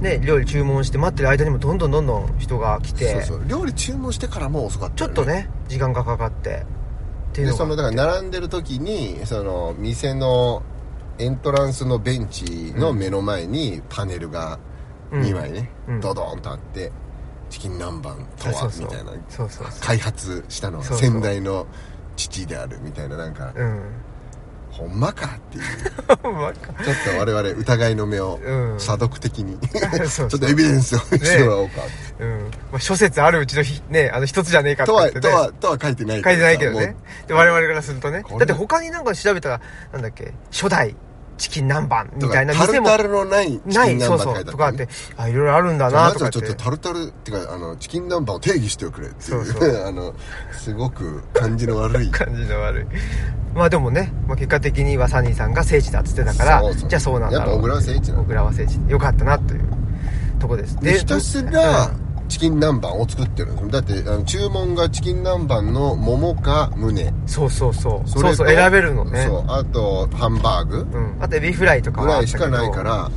[0.00, 3.12] ね料理注文して待ってる間にもどんどんどんどん人が来て。
[3.12, 3.48] そうそう。
[3.48, 6.66] 料理注文してからもう遅かったよちょっとね時間がかかって。
[7.30, 7.58] っていうのが。
[7.58, 10.62] でそのだから並んでる時にその店の
[11.18, 14.58] エントランスのベンチの目の前にパネルが
[15.12, 15.22] うん。
[15.22, 16.00] 2枚ね、うん。
[16.00, 16.92] ドドーンとあって
[17.50, 18.02] チキン南蛮
[18.36, 19.12] とはみたいな
[19.80, 21.66] 開発したのは先代の
[22.16, 23.82] 父であるみたいななんか、うん。
[24.70, 25.64] ほんまかっていう。
[26.06, 28.80] ちょっと我々疑いの目をうん。
[28.80, 29.58] 査読的に。
[29.68, 31.80] ちょっとエビデンスを見せてもらおうか。
[31.80, 32.50] って、うん。
[32.70, 36.96] まあ、諸説あるうちのひねあの一つじゃねえかってねとはとは書いてない書いてないけどね。
[37.26, 38.22] で我々からするとね。
[38.22, 39.60] だって他になんか調べたら
[39.92, 40.32] なんだっけ？
[40.52, 40.94] 初代
[41.40, 44.52] チキン南蛮みたいなタル店もタルのないチキン南ないそうそ蛮書いうてあね。
[44.52, 46.38] とかあってあいろいろあるんだなとかって。
[46.38, 50.14] はちょっとタルタルっていうかあのチキン南蛮を定義してくれっていうそうそあの
[50.52, 52.10] すごく感じの悪い。
[52.12, 52.86] 感じの悪い。
[53.54, 58.80] まあでもね、まあ、結果的にはサニーさんが聖地だっつってたからじゃあそうなんだろうやっぱ小倉は聖地なの小倉は聖地。
[58.86, 59.62] よかったなという
[60.38, 60.76] とこです。
[60.80, 63.68] でひたすらうんチキン南蛮を作ってるんです。
[63.70, 67.12] だってあの注文がチキン南蛮の桃か胸。
[67.26, 68.08] そうそうそう。
[68.08, 69.26] そそうそう選べるのね。
[69.26, 69.44] そう。
[69.48, 70.86] あとハンバーグ。
[70.92, 73.10] うん、あとエビフライとかぐらいしかないから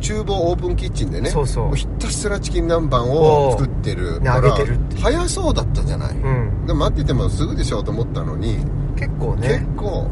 [0.00, 1.68] 厨房オープンキッチンでねそうそう。
[1.68, 4.52] もひたすらチキン南蛮を作ってるから
[5.00, 6.66] 早そうだったじゃない、うん。
[6.66, 8.58] で待っててもすぐでしょうと思ったのに、
[8.96, 10.08] 結構結ね構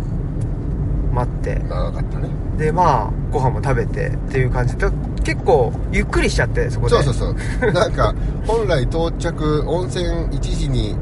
[1.13, 1.55] 待って。
[1.69, 2.29] 長かったね。
[2.57, 4.87] でまあご飯も食べてっていう感じで
[5.27, 6.95] 結構ゆっくりしちゃってそこで。
[6.95, 7.15] そうそう
[7.61, 7.73] そう。
[7.73, 8.15] なんか
[8.47, 10.97] 本来到着温泉1時に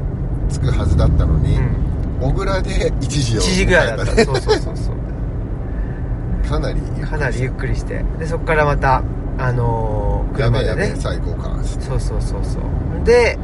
[0.49, 2.27] 着くはずだったのに、うん。
[2.27, 4.05] 小倉で1時1を時ぐらいだった。
[4.05, 4.95] そうそうそうそう。
[6.49, 8.03] かなりかなりゆっくりして。
[8.17, 9.03] でそこからまた
[9.37, 10.95] あのー車でね。
[10.97, 13.05] 最高かそうそうそうそう。
[13.05, 13.37] で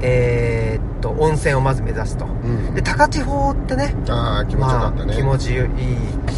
[0.00, 2.24] えーっと温泉をまず目指すと。
[2.24, 2.74] うん。
[2.74, 5.60] で高千穂ってねああ気持ちよかったね、まあ、気持ちいい、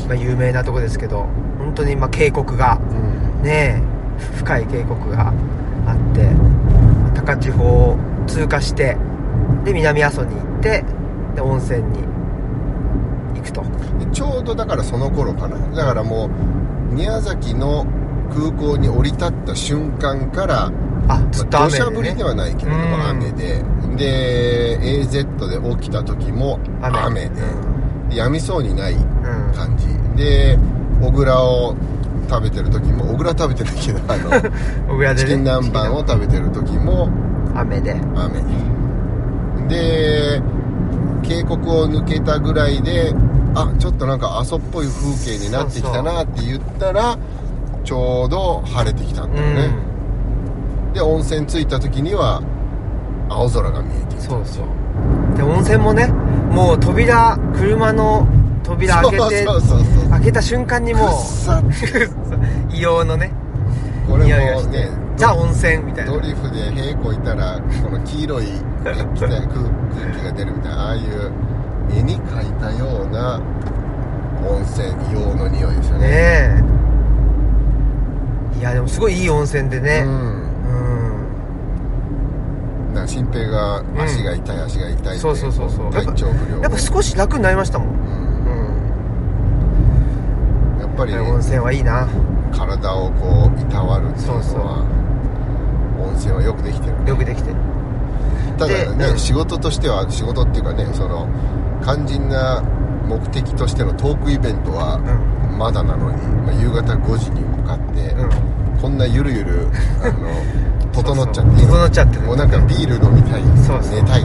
[0.07, 1.25] まあ、有名なとこですけど
[1.59, 3.43] 本当にまあ渓谷がうん。
[3.43, 3.86] ねえ
[4.37, 5.33] 深い渓谷が
[5.87, 6.25] あって
[7.03, 8.97] まあ高千穂を通過して
[9.65, 10.85] で南阿蘇に行って
[11.35, 11.99] で温泉に
[13.35, 13.63] 行くと。
[13.99, 15.59] でちょうどだからその頃かな。
[15.77, 17.87] だからもう宮崎の
[18.35, 20.73] 空港に降り立った瞬間から
[21.09, 23.63] あずっと雨で、まあ土砂降りねではないけれどもうん雨で。
[23.97, 26.99] で AZ で起きた時も雨。
[26.99, 27.31] 雨で。
[28.11, 29.55] でやみそうにないうん、うん。
[29.55, 29.87] 感じ。
[30.17, 30.59] で
[31.01, 31.77] 小倉を
[32.29, 34.31] 食べてる時も小倉食べてないけどあの
[34.95, 37.09] 小倉で、ね、チキン南蛮を食べてる時も
[37.55, 37.97] 雨で。
[38.15, 38.43] 雨
[39.69, 40.41] で
[41.23, 43.13] 渓谷を抜けたぐらいで
[43.55, 47.19] あちょっとなんか阿蘇っぽい風景になってきたなって言ったら
[47.85, 49.71] ちょうど晴れてきたんだよね、
[50.93, 52.43] で温泉着いた時には
[53.29, 54.67] 青空が見えてそうそう。
[55.37, 58.27] で温泉もねもう扉車の
[58.67, 61.11] 扉開けてそうそうそう開けた瞬間にもう
[62.73, 63.33] 硫黄のね
[64.09, 66.13] これ匂いがしてもねザ温泉みたいな。
[66.13, 68.47] ドリフで屁こいたらこの黄色い
[68.85, 69.21] 空空気
[70.23, 71.33] が出るみたいなああいう
[71.91, 73.41] 絵に描いたような
[74.47, 76.09] 温泉硫黄の匂いですよね。
[76.09, 76.65] ね
[78.57, 78.59] え。
[78.59, 80.03] いやでもすごいいい温泉でね。
[80.05, 80.11] うん。
[80.11, 80.13] う
[82.91, 82.95] ん。
[82.95, 85.91] なんか新平が足が痛い、足が痛いってそうそうそうそう。
[85.91, 86.61] 体調不良。
[86.61, 87.89] やっぱ少し楽になりましたもん
[90.97, 92.09] ぱり、温泉はいいな。
[92.57, 96.07] 体をこういたわるっていうのはそうそう。
[96.09, 97.57] 温泉はよくできてるよくできてる。
[98.59, 99.19] ただね、でうん。
[99.19, 101.29] 仕事としては仕事っていうかねその
[101.83, 102.63] 肝心な
[103.07, 108.57] 目的としてのトークイベントはうまだなのに、まあ、夕方5時に向かって、うん。
[108.81, 109.69] こんなゆるゆる
[110.03, 110.29] あの
[110.93, 114.25] 整っちゃって整っちゃってるもうなんかビール飲みたいそう寝たい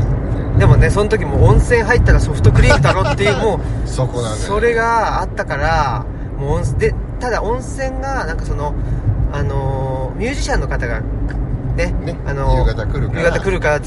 [0.57, 4.37] でもねその時も温泉入ったらソフトクリームだろっていうもう そこなんね。
[4.37, 6.05] それがあったから
[6.41, 8.73] もう温泉でただ温泉がなんかその
[9.31, 11.01] あのーミュージシャンの方が
[11.75, 13.21] ねねあのー夕方来るから。
[13.21, 13.81] 夕方来るからっ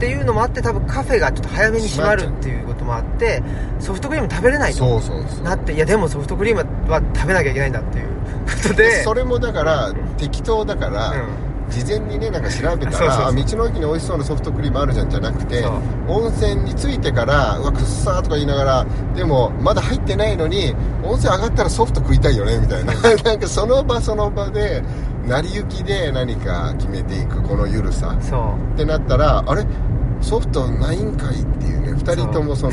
[0.00, 3.42] ていうのもあって多分カフェがちょっと早めに閉まるっていうこともあって
[3.80, 5.44] ソフトクリーム食べれないとそうそうそう。
[5.44, 8.06] なっていやでもソフトクリームは食べなきゃいけないんだっていう
[8.46, 8.84] ことで。
[8.84, 15.72] でそれもだから適当だから、うん事前にねなんか調べたら道の駅に美味しそうなソフトクリームあるじゃんじゃなくてそう。
[16.08, 22.92] 温泉に着いてからうわくっさーとか言いながらでもまだ入ってないのに温泉上がったらソフト食いたいよねみたいな。
[23.22, 24.82] なんかその場その場で
[25.26, 28.16] 成り行きで何か決めていくこのゆるさ。
[28.20, 28.74] そう。
[28.74, 29.64] ってなったらあれ？
[30.20, 31.92] ソフトないんかいっていうね。
[31.92, 32.72] 2人ともその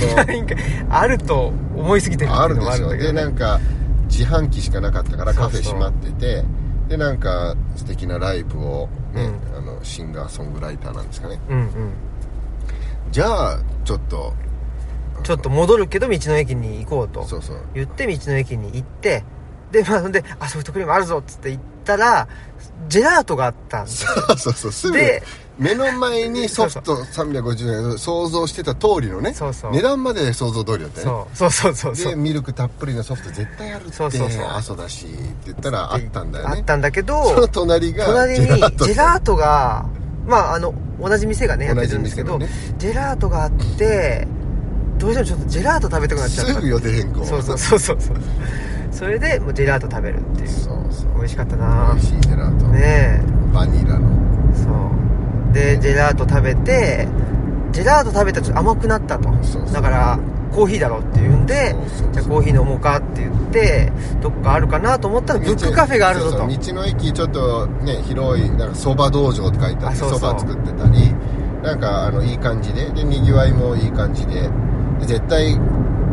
[0.89, 2.89] あると思いすぎてるああるでしょ。
[2.95, 3.59] でなんか
[4.07, 5.63] 自販機しかなかったからカフェそう。
[5.63, 6.43] そう閉まってて
[6.87, 11.39] でなんか素敵なライブをね、あのシンガーソングライターなんですかね。
[11.49, 11.93] うんうん。
[13.11, 14.33] じゃあちょっと
[15.23, 17.25] ちょっと戻るけど道の駅に行こうと。
[17.73, 19.23] 言って道の駅に行って
[19.71, 22.27] でまあであソフトクリームあるぞっつって行ったら
[22.87, 24.71] ジェラートがあったんですそうそうそう。
[24.71, 25.23] すぐで
[25.57, 29.71] 目の前にソフト350円想像してた通りのねそうそう。
[29.71, 31.29] 値段まで想像通りだったよね。
[31.33, 31.51] そう。
[31.51, 32.11] そうそうそうそう。
[32.13, 33.93] でミルクたっぷりのソフト絶対あるって。
[33.93, 36.55] そうそうそう阿蘇だしって言ったらあったんだよね。
[36.57, 39.85] あったんだけどその隣が隣にジトェラートが
[40.25, 44.27] まああの同じ店がねやってるんですけど、同じ店ジェラートがあって
[44.97, 46.53] どうしてもちょっとジェラート食べたくなっちゃった。
[46.53, 47.25] すぐ予定変更。
[47.25, 48.17] そうそうそうそうそう。
[48.91, 50.47] それでもうジェラート食べるっていう。
[50.47, 51.15] そうそう。
[51.17, 51.91] 美味しかったな。
[51.93, 53.21] 美味しいジェラート、ね
[53.53, 54.34] バニラの
[55.55, 57.07] でジェラート食べて
[57.71, 59.29] ジェラート食べたらちょっと甘くなったと。
[59.71, 60.19] だから
[60.53, 61.75] コーヒーだろって言うんで
[62.13, 63.91] じゃあコーヒー飲もうかって言って
[64.21, 66.31] どっかあるかなと思ったらブックカフェがあるぞと。
[66.31, 71.13] そうそう道の駅ちょっとね広いなんかそば道場って書いてあってあそば作ってたり
[71.63, 74.49] なんかあのいい感じででにぎわいもいい感じで
[74.99, 75.55] で絶対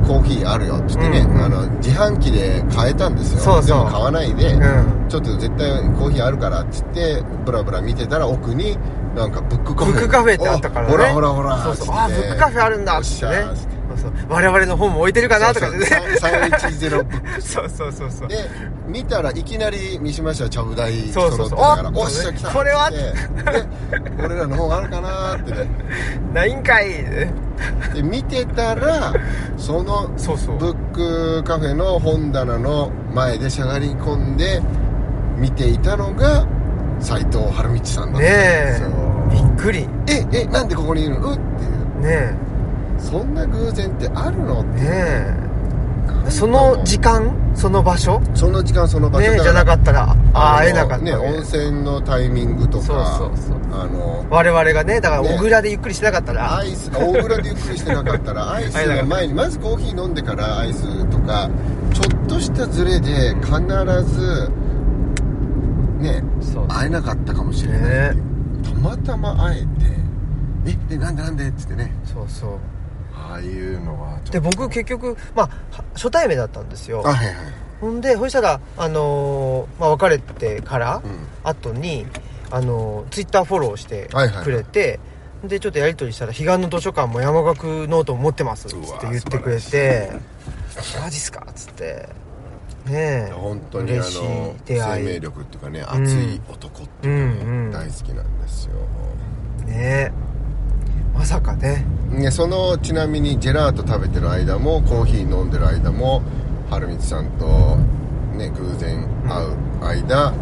[0.06, 3.40] コーヒーあるよって言ってね、うんうんあの自販機で買えたんですよ。
[3.40, 3.64] そう。
[3.64, 5.08] でも買わないで、うん。
[5.08, 8.78] ちょっと絶対コーヒーあるからって言ってブラブラ見てたら奥に
[9.14, 9.94] なんかブックカフェ。
[9.94, 10.92] ブックカフェってあったからね。
[10.92, 11.62] ほらほらほら。
[11.62, 11.94] そうそう。
[11.96, 12.92] あブックカフェあるんだ。
[12.92, 13.36] っよってしゃね。
[13.42, 14.12] そうそう。
[14.28, 15.84] 我々の本も置いてるかなとかでね。
[15.86, 17.42] そうそう310ブック。
[17.42, 18.28] そうそうそうそう。
[18.28, 18.36] で
[18.86, 22.90] 見たらいきなり三島市はちゃぶ台そうそうそう揃ってたからおおっしゃ来たこれは？
[22.90, 23.12] で
[24.22, 25.68] 俺らの本あるかなってね。
[26.32, 26.88] ないんかい。
[27.94, 29.12] で見てたら
[29.56, 34.62] そのブックカフェの本棚の前でしゃがり込んで
[35.36, 36.46] 見ていたのが
[37.02, 38.88] 斎藤晴道さんだったんですよ。
[39.30, 39.88] びっくり。
[40.08, 41.32] ええなんでここにいるの？
[41.32, 42.00] うっていう。
[42.00, 42.34] ね
[42.98, 44.60] そんな偶然ってあるの？
[44.60, 44.90] ってえね
[46.26, 46.30] え。
[46.30, 47.36] その時間？
[47.54, 48.22] その場所？
[48.34, 49.28] その時間その場所。
[49.28, 55.28] ねえじゃなかったらあ会えなかったね温泉のタイミングとかそうそうそうあの我々がねだからね。
[55.36, 61.50] 小倉でゆっくりしてなかったら、アイス大蔵でゆっくりしてなかったらアイスの前にまずコーヒー飲んでからアイスとか
[61.92, 63.50] ちょっとしたズレで必
[64.04, 64.50] ず
[66.02, 68.10] ねそう会えなかったかもしれない。
[68.10, 69.68] っていうたまたま会えて
[70.66, 71.92] えでなんでなんでっつってね。
[72.04, 72.50] そうそう。
[73.14, 77.02] ああいうのはで僕結局まあは初対面だったんですよ。
[77.04, 77.36] あはいはい。
[77.80, 81.26] ほんでそしたらあのーまあ、別れてから、うん。
[81.44, 82.06] 後に
[82.50, 84.44] あのツイッターフォローしてはいはいはい。
[84.44, 85.00] くれて、
[85.44, 90.12] でちょっとやり取りしたら「彼岸の図書館も山岳ノートも持ってます」っつって言ってくれて
[91.02, 92.08] 「マジっすか?」っつって
[92.86, 93.32] ねえ。
[93.32, 96.04] 本当にあの生命力っていうかねうん。
[96.04, 97.70] 熱い男っていうかね、うんうん。
[97.70, 98.74] 大好きなんですよ。
[99.66, 100.12] ねえ。
[101.14, 101.84] まさかね。
[102.10, 106.22] ね、そのちなみにジェラート食べてる間もコーヒー飲んでる間も
[106.68, 107.76] 春光さんと、
[108.36, 110.34] ね、偶然会う間、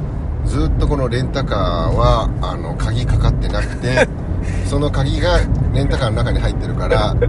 [0.44, 1.58] ずっとこのレンタカー
[1.94, 4.08] はあの鍵かかってなくて
[4.66, 5.38] その鍵が
[5.74, 7.26] レンタカーの中に入ってるから 盗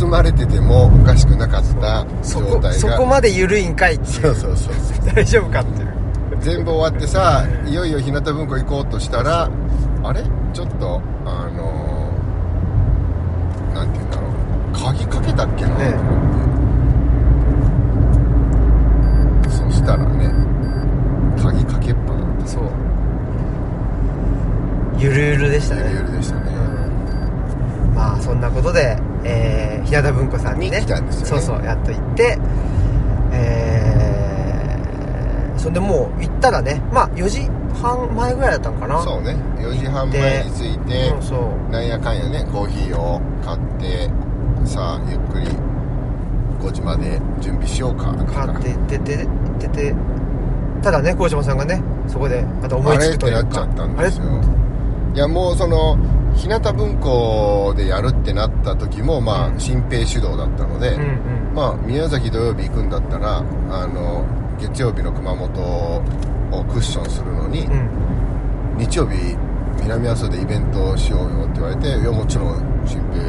[0.00, 2.72] 盗まれててもおかしくなかった状態が。
[2.72, 5.14] そこまで緩いんかいってそうそうそうそう。
[5.14, 5.88] 大丈夫かっていう。
[6.40, 9.48] 全部終わってさいよいよ日向文庫行こうとしたら
[10.02, 10.22] あれ？
[10.52, 14.30] ちょっとあのー、なんて言うんだろう。
[14.94, 15.70] 鍵かけたっけな？
[15.70, 16.00] とね思
[19.40, 20.30] って、そしたらね
[21.42, 22.64] 鍵かけっぱだったそう
[25.04, 25.82] ゆるゆるでしたね。
[25.84, 26.50] ゆるゆるでしたね。
[27.94, 31.28] まあそんなことで、えー、日向文庫さんにねに来たんですよね。
[31.28, 32.38] そうそうやっと行って
[33.32, 37.42] えー、そんでもう行ったらねまあ4時
[37.82, 39.02] 半前ぐらいだったのかな。
[39.02, 39.36] そうね。
[39.58, 41.36] 4時半前に着いてそうそ
[41.68, 41.72] う。
[41.72, 44.10] なんやかんやねコーヒーを買って
[44.64, 45.46] さあゆっくり
[46.60, 48.98] 5時まで準備しようか買って行って
[49.68, 49.94] て
[50.82, 53.62] ただね鴻島さんがねそこでまた思いつくというか。
[53.62, 53.68] あれ？
[53.68, 54.63] ってなっちゃったんですよ
[55.14, 55.96] いやもうその
[56.34, 59.60] 日向文庫でやるってなった時もまあうん。
[59.60, 61.54] 新平主導だったので、うんうん。
[61.54, 64.26] まあ宮崎土曜日行くんだったらあの
[64.58, 66.02] 月曜日の熊本を
[66.64, 68.76] クッションするのに、うん。
[68.76, 69.36] 日曜日
[69.82, 73.22] 南阿蘇でイベントをしようよって言われていやもちろん新平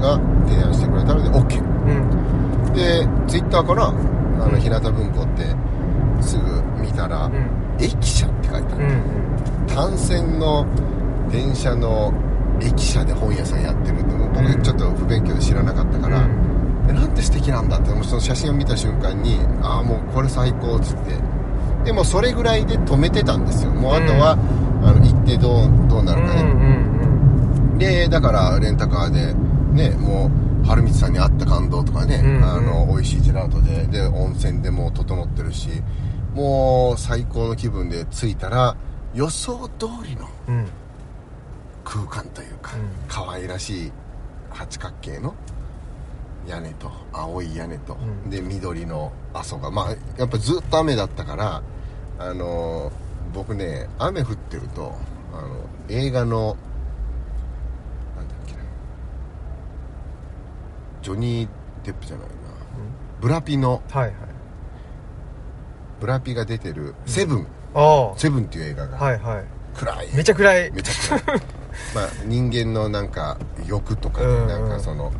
[0.00, 2.72] が提案してくれたので OK うん。
[2.74, 4.60] でツイッターからあの、うん。
[4.60, 5.44] 日向文庫って
[6.20, 7.48] すぐ見たら、うん。
[7.78, 9.29] 駅舎って書いてある、うん
[9.74, 10.66] 単線の
[11.30, 12.12] 電車の
[12.60, 16.86] 駅舎で本屋さんやってるってもう僕うんちょっと不勉強で知らなかったから、うん。
[16.90, 21.14] えなんて素敵なんだってもうその写真を見た瞬間にああもうこれ最高っつって。
[21.84, 23.70] でもそれぐらいで止めてたんですよ。
[23.70, 24.32] もうあとは、
[24.82, 27.78] あの行ってどうどうなるかね、うんうん。
[27.78, 29.32] でだからレンタカーで
[29.72, 30.30] ねも
[30.62, 32.44] う春光さんに会った感動とかね、うんうん。
[32.44, 35.68] あの美味しいジェラートでで温泉でもう整ってるし
[36.34, 38.76] もう最高の気分で着いたら
[39.14, 40.66] 予想通りのうん。
[41.84, 42.82] 空間というか、うん。
[43.08, 43.92] 可愛らしい
[44.50, 45.34] 八角形の
[46.46, 48.30] 屋根と青い屋根と、うん。
[48.30, 51.62] で緑の阿蘇がまあやっぱずっと雨だったから
[52.18, 52.92] あの
[53.32, 54.94] 僕ね雨降ってると
[55.32, 55.48] あの
[55.88, 56.56] 映画の
[58.16, 58.58] なんだっけな
[61.02, 61.48] ジョニー・
[61.84, 62.34] デップじゃないな、
[63.20, 64.14] ブラピのはいはい
[66.00, 69.44] ブラピが出てる「セブン、あセブンっていう映画が、あはいはい。
[69.76, 70.08] 暗い。
[70.14, 70.70] めちゃ暗い。
[70.72, 71.34] めちゃくちゃ
[71.94, 73.36] まあ人間のなんか
[73.66, 75.12] 欲とかね、うんうんなんかその。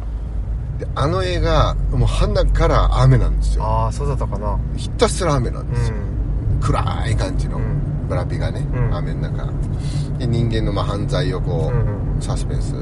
[0.78, 3.64] であの映画もう鼻から雨なんですよ。
[3.64, 4.59] ああそうだったかな。
[4.76, 6.61] ひたすら雨なんうですよ、ん。
[6.61, 8.07] 暗い感じの、うん。
[8.09, 8.95] ブラピがね、うん。
[8.97, 9.47] 雨の中。
[10.18, 12.20] で人間のまあ犯罪をこう、うんうん。
[12.20, 12.72] サスペンス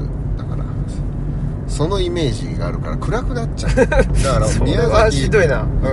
[1.69, 3.75] そのイメージがあるから暗くなっちゃう。
[3.85, 4.03] だか
[4.39, 5.29] ら宮は崎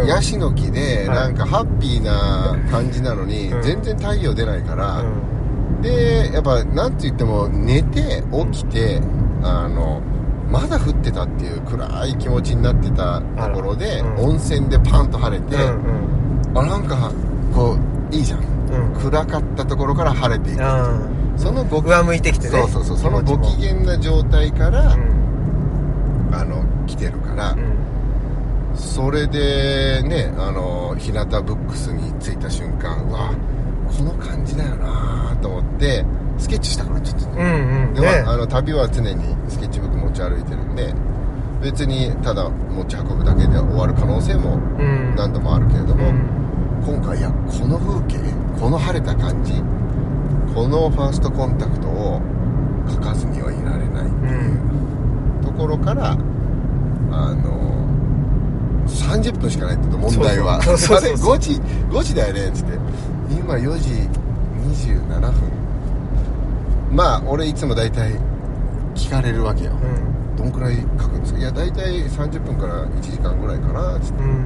[0.09, 1.17] ヤシの木ではい。
[1.17, 3.63] なんかハッピーな感じなのに、うん。
[3.63, 5.83] 全然太陽出ないから、うん。
[5.83, 9.01] でやっぱなんて言っても寝て起きて、
[9.43, 10.01] あの
[10.51, 17.13] まだ降ってたっていう暗い気持ちになってたところで、温泉でパンと晴れて、うんあなんか
[17.55, 17.77] こ
[18.11, 19.01] ういいじゃん、うん。
[19.01, 20.89] 暗かったところから晴れていくあ
[21.37, 22.61] そのご上向いてきてね。
[22.63, 22.99] そうそうそう。
[22.99, 25.26] そのご機嫌な状態から、うん
[26.33, 27.97] あの来てるから、うん
[28.77, 33.35] それでねあの日向ブックスに着いた瞬間うわ
[33.89, 36.05] この感じだよなと思って
[36.39, 37.95] スケッチしたくなっちゃったうんうん。
[37.95, 38.23] で、ね。
[38.25, 40.93] まあ、あの旅は常にスケッチブック持ち歩いてるんで
[41.63, 45.15] 別にただ持ち運ぶだけで終わる可能性もうん。
[45.17, 46.37] 何度もあるけれども、うん。
[46.85, 48.19] 今回いやこの風景
[48.61, 49.55] この晴れた感じ
[50.55, 52.21] このファーストコンタクトを
[52.91, 54.76] 書かずにはいられないっていうと
[55.57, 57.87] ころから、あの
[58.87, 60.63] 30分しかないって言うと問題は。
[60.63, 60.99] そうそう。
[61.01, 62.79] そうそうあれ5時5時だよねっつって。
[63.31, 64.09] 今4時
[64.85, 65.33] 27分。
[66.93, 68.13] まあ俺いつも大体
[68.95, 69.73] 聞かれるわけよ、
[70.37, 71.39] どんくらい書くんですか？
[71.39, 74.23] いや大体30分から1時間ぐらいかなっつって。
[74.23, 74.45] うん。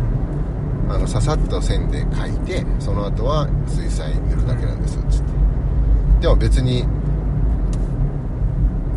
[0.92, 5.30] あのささっと線で書いてその後は水彩塗るだけなんですっつって。
[6.22, 6.84] でも別に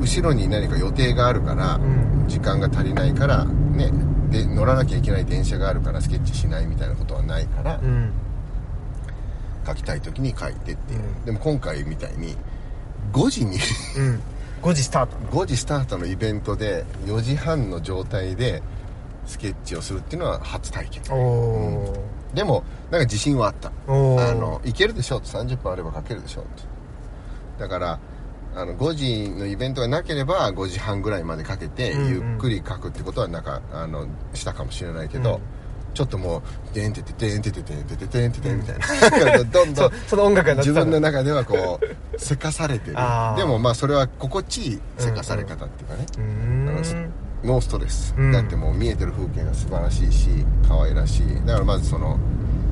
[0.03, 2.25] 後ろに何か予定があるからうん。
[2.27, 3.91] 時間が足りないからね
[4.29, 8.11] で乗らなきゃいけない電車があるからスケッチしないみたいなことはないからうん。
[9.65, 11.25] 書きたい時に書いてっていう、うん。
[11.25, 12.35] でも今回みたいに
[13.13, 13.57] 5時に
[13.97, 14.21] うん。
[14.61, 15.17] 5時スタート。
[15.31, 18.61] 5時スタートのイベントで4時半の状態で
[19.25, 21.03] スケッチをするっていうのは初体験。
[22.33, 23.69] でもなんか自信はあった。
[23.69, 26.63] あのいけるでしょって30分あれば書けるでしょって。
[27.59, 27.99] だから
[28.55, 32.09] あの5時のイベントがなければ5時半ぐらいまでかけてうんうん。
[32.09, 35.39] ゆっくり書くってことはなんかあのしたかもしれないけど、うん。
[35.93, 36.41] ちょっともう
[36.73, 39.43] 「でんてててんてててんてててんててん」みたいな。
[39.45, 42.97] どんど そんうその音楽が自た分の中ではこうせかされてる。
[43.37, 46.69] でもまあそれは心地いいせかされ方っていうかね、うーん。
[46.69, 48.31] あのノーストレス、うん。
[48.31, 50.29] だってもう見えてる風景が素晴らしいし
[50.67, 51.35] 可愛らしい。
[51.45, 52.17] だからまずその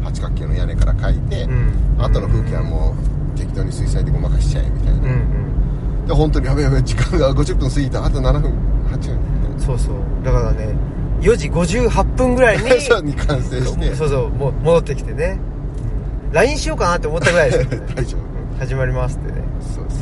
[0.04, 1.74] 八角形の屋根から描いて、うん。
[2.00, 2.96] 後の風景はも
[3.36, 5.51] う適当に水彩でごまかしちゃえみたいな、うんうん
[6.08, 8.06] で本当にやべやべ時間が50分過ぎた。
[8.06, 8.52] あと7分。
[8.92, 9.60] 8分。
[9.60, 9.96] そうそう。
[10.24, 10.76] だからね
[11.22, 13.96] 4時58分ぐらいに そうに完成して。
[13.96, 15.40] そうそうもう戻ってきてね。
[16.32, 18.18] LINE しようかなって思ったぐらいですね 大丈
[18.60, 19.44] 始まりますってね。
[19.60, 19.98] 夫そうです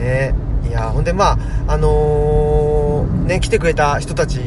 [0.00, 0.34] ね。
[0.68, 1.38] いやほんでまあ
[1.74, 4.40] あのーね来てくれた人たち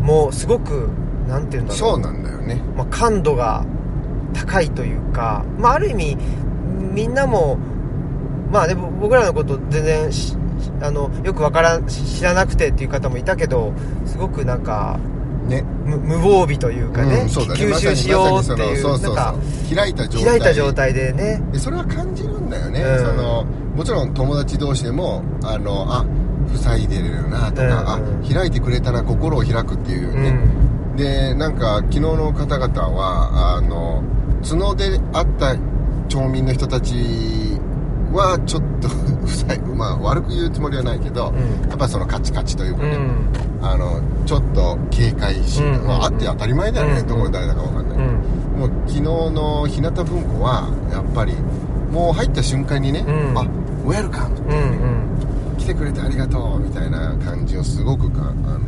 [0.00, 0.88] もすごく
[1.28, 1.78] なんていうんだろう。
[1.78, 2.60] そうなんだよね。
[2.76, 3.64] まあ、感度が
[4.32, 6.16] 高いというか、まあ、ある意味
[6.94, 7.58] みんなも
[8.52, 10.36] まあねぼ僕らのこと全然し
[10.80, 13.72] あのよくわから知らなくてっていう方もいたけど
[14.06, 15.00] すごくなんか
[15.48, 15.62] ね。
[15.84, 17.60] 無無防備というかね,、うんそうだね。
[17.60, 19.38] 吸収しようっていうまうそうそうなんか
[19.74, 20.28] 開いた状態。
[20.28, 21.42] 開いた状態でね。
[21.52, 22.98] でそれは感じるんだよね、うん。
[22.98, 23.44] その
[23.74, 26.04] もちろん友達同士でもあのあ
[26.54, 27.70] 塞いでるなとか、うん。
[27.70, 30.96] うんあ開いてくれたら心を開くっていううね、ん。
[30.96, 34.02] でなんか昨日の方々はあの
[34.48, 35.56] 角で会った
[36.08, 37.51] 町民の人たち
[38.12, 38.88] はちょっと
[39.26, 39.60] 塞い。
[39.60, 41.68] まあ悪く言うつもりはないけど、うん。
[41.68, 42.96] やっぱそのカチカチというかね、
[43.60, 43.66] うん。
[43.66, 45.86] あのちょっと警戒心、うんうんうん。
[45.88, 48.60] まあ、あって当たり前だよね、うんどこで誰だか分かんない、うん。
[48.60, 51.34] もう昨日の日向文庫はやっぱり
[51.90, 53.38] もう入った瞬間にね、うん。
[53.38, 53.42] あ
[53.84, 55.56] ウェルカムうんうん。
[55.58, 58.60] 来てくれてありがとうみたいな感じをすごくかあの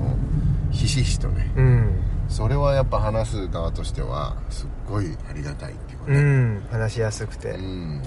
[0.70, 1.50] ひしひしとね。
[1.56, 1.90] うん。
[2.28, 6.62] それはやっぱ話す側としてはすっごいありがたいっていうかうねん。
[6.70, 7.50] 話しやすくて。
[7.50, 8.02] うん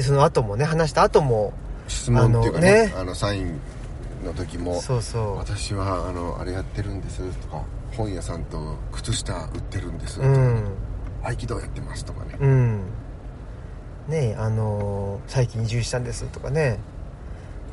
[0.00, 1.52] でその後もね話した後も
[1.86, 3.60] 質問っていうかねああののサイン
[4.24, 5.36] の時もそうそう。
[5.36, 7.62] 私はあのあれやってるんですとか
[7.94, 10.64] 本屋さんと靴下売ってるんですとか、うん
[11.22, 12.38] 合気道やってますとかね。
[12.40, 12.80] うん。
[14.08, 16.78] ねえあのー最近移住したんですとかね。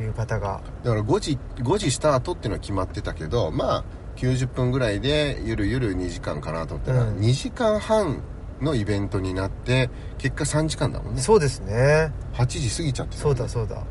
[0.01, 0.59] いう方が。
[0.83, 3.83] だから5時5時スタートっていうのは決まってたけどまあ
[4.17, 7.19] 90分ぐらいでゆるゆる2時間かなと思ったら、うん。
[7.19, 8.21] 2時間半
[8.61, 11.21] のイベントになって結果3時間だもんね。
[11.21, 12.11] そうですね。
[12.33, 13.83] 8時過ぎちゃってたそうだそうだ。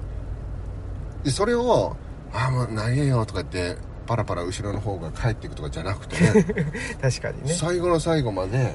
[1.25, 1.97] でそれを
[2.33, 6.45] 「ああもう投げよ」とか言ってパラパラ後ろの方が帰っていくとかじゃなくてね。
[7.03, 7.55] 確かにね。
[7.55, 8.75] 最後の最後まで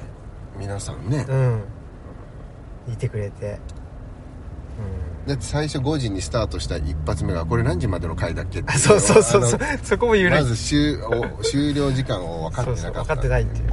[0.58, 1.62] 皆さんね、うん。
[2.92, 3.58] いてくれて。
[5.26, 9.60] だって最初5時にスタートした一発目がこれ何時までの回だっけってあそうそうそうそう。
[9.82, 10.96] そこも緩いまず終
[11.74, 12.92] 了時間を分かってなかった。
[13.02, 13.72] 分かってないっていう。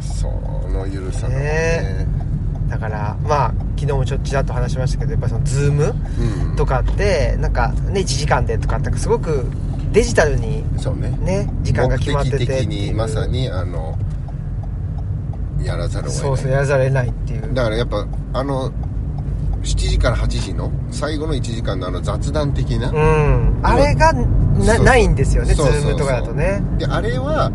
[0.00, 0.28] そ
[0.76, 1.44] の緩さがね。
[1.44, 2.06] ね。
[2.68, 5.94] だからまあ昨日もちょっとちらっと話しましたけどやっぱそのズーム
[6.50, 6.56] うん。
[6.56, 9.46] とかってなんかね1時間でとかってすごく
[9.92, 11.10] デジタルにそうね。
[11.20, 13.96] ね時間が決まってて目的にまさにあの
[15.60, 16.28] やらざるを得ない。
[16.28, 17.54] そうそうやらざるを得ないっていう。
[17.54, 18.72] だからやっぱあの
[19.62, 23.60] 7時から8時の最後の1時間のあの雑談的な、うん。
[23.62, 26.62] あれがなないんですよねズームとかだとね。
[26.78, 27.50] であれは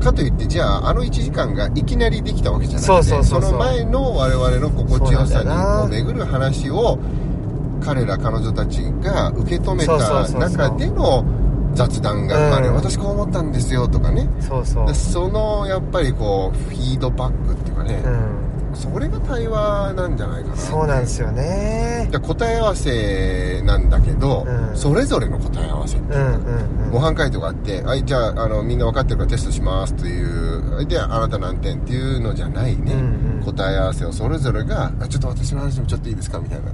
[0.00, 5.80] かといってじゃああの1時間がいきなりできたわけじゃなくてその前の我々の心地よさにそうなんだよな。
[5.82, 6.98] こう巡る話を
[7.80, 11.24] 彼ら彼女たちが受け止めた中での
[11.74, 12.74] 雑談が生まれうん。
[12.74, 14.28] 私こう思ったんですよとかね。
[14.40, 14.86] そうそう。
[14.86, 20.56] でそのやっぱりこうフィードバックっていうかね、うんそれが対話なんじゃないかな。
[20.56, 22.08] そうなんですよね。
[22.10, 24.76] で答え合わせなんだけど、うん。
[24.76, 26.20] それぞれの答え合わせっていうか。
[26.20, 26.90] うんうんうん。
[26.90, 33.42] 模範解答があって、はい、じゃあ、あの、みんな分かってるからテストしますという、で、あなた何点っていうのじゃないね、うんうん。
[33.44, 36.72] 答え合わせをそれぞれが、あちょっと私の話もちょっといいですかみたいな。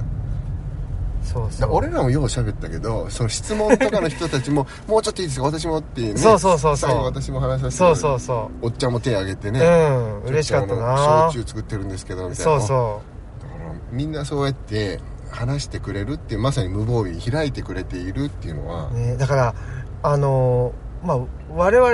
[1.26, 1.60] そうそう。
[1.60, 6.20] だ俺らもよう喋ったけど、その質問とかの人たちも、 もうちょっといいですか私もっていうね。
[6.20, 7.04] そうそうそうそう。
[7.04, 9.60] 私も話させてそうそうそおっちゃんも手挙げてうね。
[9.60, 11.30] うん嬉しかったな。
[11.32, 12.60] 焼酎作ってるんですけど、みたいな。
[12.60, 13.00] そうそ
[13.42, 15.00] だから、みんなそうやって
[15.30, 19.54] 話してくれるっていう、まさに無防備に開いてくれているっていうのは、う、ね、だから
[20.02, 21.18] あのーまあ
[21.54, 21.92] 我々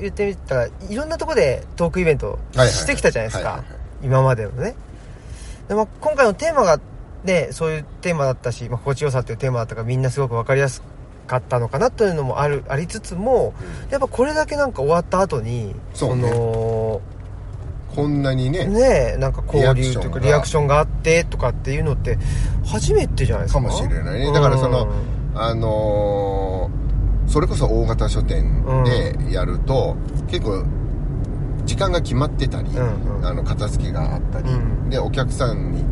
[0.00, 3.64] 言ってみたらいろんなところでトークイベントしてきたじゃないですか。
[4.02, 4.74] 今までのね。
[5.68, 6.78] で、まあ、今回のテーマが
[7.24, 10.82] ねそういうテーマだったし、まあ、心地よさっていうテーマだったからみんなすごく分かりやす
[11.26, 13.54] かったのかなというのもあるありつつも
[13.90, 16.30] やっぱこれだけなんか終わった後にそうね。
[16.30, 17.00] の
[17.94, 20.78] こんなにね、ねえなんか交流というかリアクションが。
[20.80, 22.18] あってとかっていうのって
[22.66, 23.60] 初めてじゃないですか？
[23.60, 24.32] かもしれないね。
[24.32, 24.88] だからその
[25.34, 26.84] あのー
[27.30, 29.96] それこそ大型書店でやると、
[30.26, 30.62] 結構
[31.64, 33.26] 時間が決まってたり、うんうん。
[33.26, 34.90] あの片付けがあったり、うん。
[34.90, 35.84] でお客さんに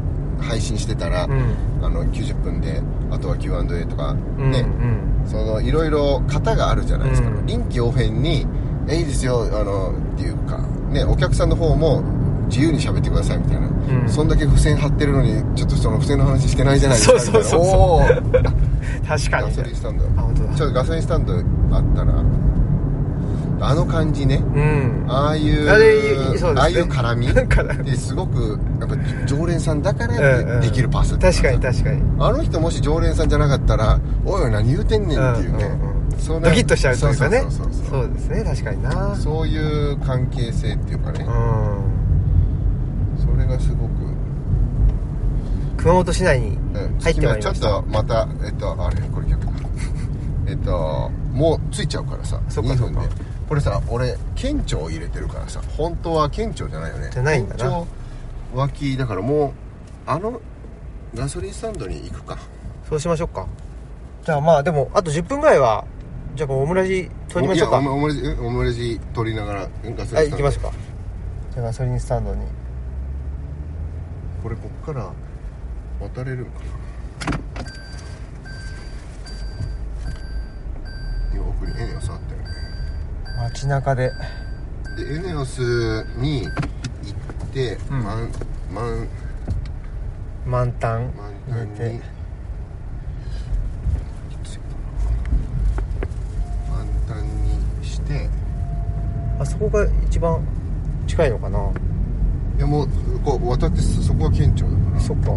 [0.43, 1.32] 配信してたら、うん。
[1.32, 1.43] うん
[1.82, 2.80] あの90分で
[3.11, 5.28] あとは Q&A とかうんね、うん。
[5.28, 7.45] そのいろいろ型があるじゃないですか、うん。
[7.45, 8.47] 臨機応変に
[8.88, 10.59] 「えいいですよ」あのっていうか、
[10.90, 12.03] ね、お客さんの方も
[12.49, 14.09] 自由に喋ってくださいみたいな、ん。
[14.09, 17.20] そんだけ付箋貼ってるのにちょっとその付箋の話してないじゃないですか。
[17.20, 18.32] そうそうそうそう。
[19.09, 19.47] 確かに。
[19.47, 20.05] ガソリンスタンド。
[20.55, 21.43] ちょっとガソリンスタンドあっ
[21.97, 22.12] たら
[23.65, 24.37] あの感じね。
[24.55, 25.05] うん。
[25.09, 25.85] ああいうあね。
[26.59, 27.29] ああいう絡み。
[27.33, 27.91] 絡み。
[27.91, 28.97] ですごくやっぱ
[29.27, 30.61] 常連さんだかうんうらん。
[30.61, 32.03] できるパスっていう確かに確かに。
[32.19, 36.43] あの人もし常連さんじゃなかったら「おいおい何言うてんねん」っていうね、うんうんうん。
[36.43, 37.45] ドキッとしちゃうというかね。
[37.49, 39.15] そうですね確かにな。
[39.17, 43.25] そういう関係性っていうかね、うん。
[43.25, 43.91] それがすごく、
[45.77, 47.01] 熊本市内にうん。
[47.01, 47.67] 入ってまいりました。
[47.67, 49.53] ちょっとまたえっとあれこれ逆だ
[50.47, 52.39] えっともうついちゃうからさ。
[52.49, 53.01] 2そっかそっか。
[53.01, 57.11] 分でこれさ俺県庁を入れてるからさ本当は県庁じゃないよね。
[57.12, 57.61] じゃないんだな。
[57.61, 57.86] 県庁
[58.55, 59.53] 脇だからもう
[60.07, 60.40] あの
[61.14, 62.38] ガソリンスタンドに行くか。
[62.88, 63.46] そうしましょうか。
[64.24, 65.84] じゃあまあでもあと10分ぐらいは
[66.34, 67.82] じゃあこうオムラジ取りましょうか。
[67.82, 70.72] いやオムオムレジオムレジ取りながらガソリンスタンドはい行きますか。
[71.53, 72.46] じゃあガソリンスタンドに。
[74.42, 75.12] これこっから
[76.00, 76.64] 渡れるんかな。
[81.38, 82.40] 奥にエネオスあったよ。
[82.40, 82.41] ね
[83.51, 84.12] 街中で。
[84.97, 85.61] でエネオス
[86.16, 86.53] に行っ
[87.53, 88.03] て、うん。
[88.05, 88.30] 満
[88.72, 89.09] 満
[90.47, 92.01] 満タン満タン入に
[96.70, 97.22] 満タン
[97.80, 98.28] にして。
[99.40, 100.47] あそこが一番
[101.07, 101.59] 近いのかな。
[102.59, 102.88] いやもう
[103.24, 105.01] こう渡ってそそこは県庁だから。
[105.01, 105.32] そっか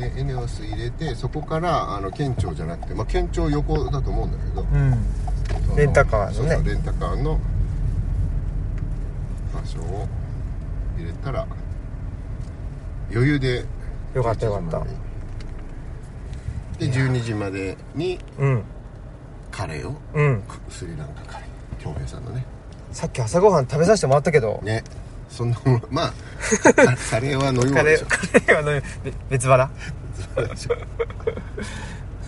[0.00, 4.62] でエネオス入れてそこからあの県庁じゃなくて、まあ、県庁横だと思うんだけど。
[4.62, 5.76] うん。
[5.76, 6.54] レンタカーのね。
[6.54, 7.38] そうレンタカーの
[9.54, 10.08] 場所を
[10.96, 11.46] 入れたら
[13.10, 13.66] 余裕で
[14.14, 14.86] よかったよかった。
[16.78, 18.62] 11時までで12時までにうん。
[19.50, 20.42] カレーをうん。
[20.70, 21.82] スリランカカレー。
[21.82, 22.46] 京平さんのね。
[22.90, 24.60] さっき朝ごはん食べさせてもらったけど。
[24.62, 24.82] ね
[25.30, 26.12] そんなものまあ
[26.62, 28.06] カ カレーは飲み物でしょ。
[28.06, 29.70] カレーカレーは飲みべ別腹？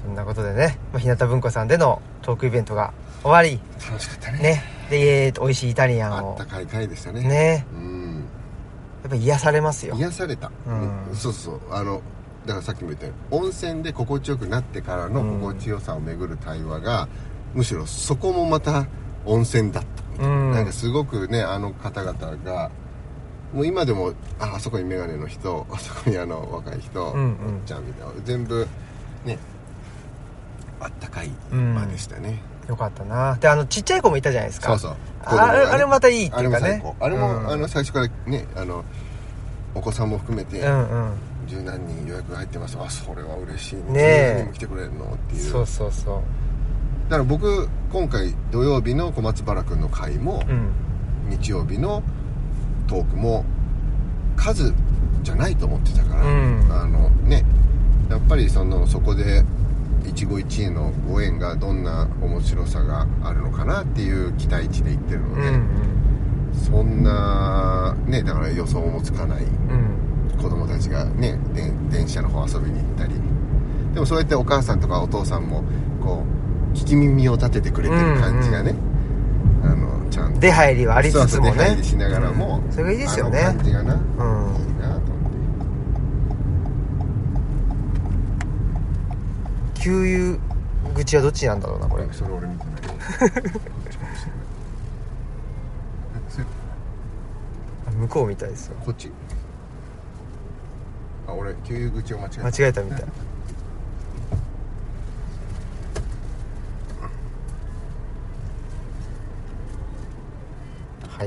[0.02, 2.92] そんなことでね、まあ、日向文庫さんでのトークイベントが
[3.22, 3.60] 終わり。
[3.88, 4.38] 楽しかったね。
[4.38, 4.64] ね。
[4.90, 6.36] でえーと美味しいイタリアンを。
[6.38, 7.22] あったかい回でしたね。
[7.22, 7.66] ね。
[7.74, 8.24] うん。
[9.02, 9.94] やっぱ癒されますよ。
[9.96, 11.14] 癒された、うん。
[11.14, 12.00] そうそうあの
[12.46, 17.08] だからさっきも言ったように温泉で心地よくなってからの心地よさを巡る対話が、
[17.54, 18.86] むしろそこもまた
[19.24, 19.84] 温泉だっ
[20.18, 20.50] た、うん。
[20.52, 22.70] なんかすごくねあの方々が
[23.52, 27.54] もう今でもああそこに眼鏡の人あそこにあの若い人、うんうん。
[27.56, 28.66] おっちゃんみたいな全部
[29.24, 29.38] ね
[30.80, 33.36] あったかい場でしたね、よかったな。
[33.36, 34.78] であのちっちゃい子もいたじゃないですか。
[34.78, 34.96] そう
[35.30, 35.36] そう。
[35.36, 35.42] ね。
[35.42, 36.66] あれまたいいっていうかね。
[36.66, 36.96] あれも最高。
[36.98, 38.84] あれも、うんあの最初からねあの
[39.74, 41.12] お子さんも含めて、うんうん。
[41.46, 42.76] 十何人予約が入ってます。
[42.80, 43.82] あそれは嬉しいね。
[43.92, 45.42] ね何人も来てくれるのっていう。
[45.42, 46.22] そうそうそ
[47.08, 50.72] だから僕今回土曜日の小松原君の会もう、うん。
[51.28, 52.02] 日曜日の
[52.92, 53.42] トークも
[54.36, 54.74] 数
[55.22, 56.68] じゃないと思ってたから、うん。
[56.70, 57.42] あのね
[58.10, 59.42] やっぱりそのそこで
[60.04, 65.64] 一期一会のご縁がどんな面白さがあるのかなっていう期待値で言ってるので、うんうん。
[66.54, 70.36] そんなねだから予想もつかないうん。
[70.36, 73.14] 子供たちがねで電車の方遊びに行ったり
[73.94, 75.64] でもそうやってお母さんとかお父さんも
[76.02, 76.24] こ
[76.74, 78.91] う聞き耳を立ててくれてる感じがね、あの
[80.12, 80.40] ちゃんと。
[80.40, 83.40] 出入りはありつつもそうそう出入ねりしながらも、それがいいですよね。
[83.42, 84.00] 感じがな、うん。
[84.00, 85.28] いいなと思
[89.68, 89.80] って。
[89.80, 90.38] 給
[90.86, 92.06] 油口はどっちなんだろうなこれ。
[92.12, 92.74] それ俺見てない
[97.96, 98.76] 向こうみたいですよ。
[98.84, 99.10] こっち。
[101.26, 102.42] あ俺給油口を間違えた。
[102.42, 103.04] 間違えたみたい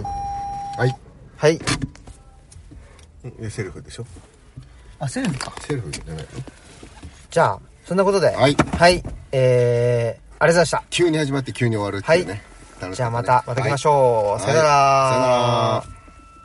[0.02, 0.90] はい。
[0.90, 0.96] はい。
[1.38, 1.60] はい。
[3.42, 4.06] えセルフでしょ？
[5.00, 5.54] あセルフか。
[5.62, 6.24] セルフじゃないの
[7.30, 8.28] じゃあそんなことで。
[8.28, 8.56] はい。
[8.56, 9.04] はい。
[9.32, 10.84] えー、ありがとうございました。
[10.90, 14.40] 急に始まって急に終わるっていうね、楽しかったねじゃあまたまた来ましょう、はい。
[14.42, 14.70] さよなら。
[14.70, 15.84] はい。
[15.84, 15.95] さよなら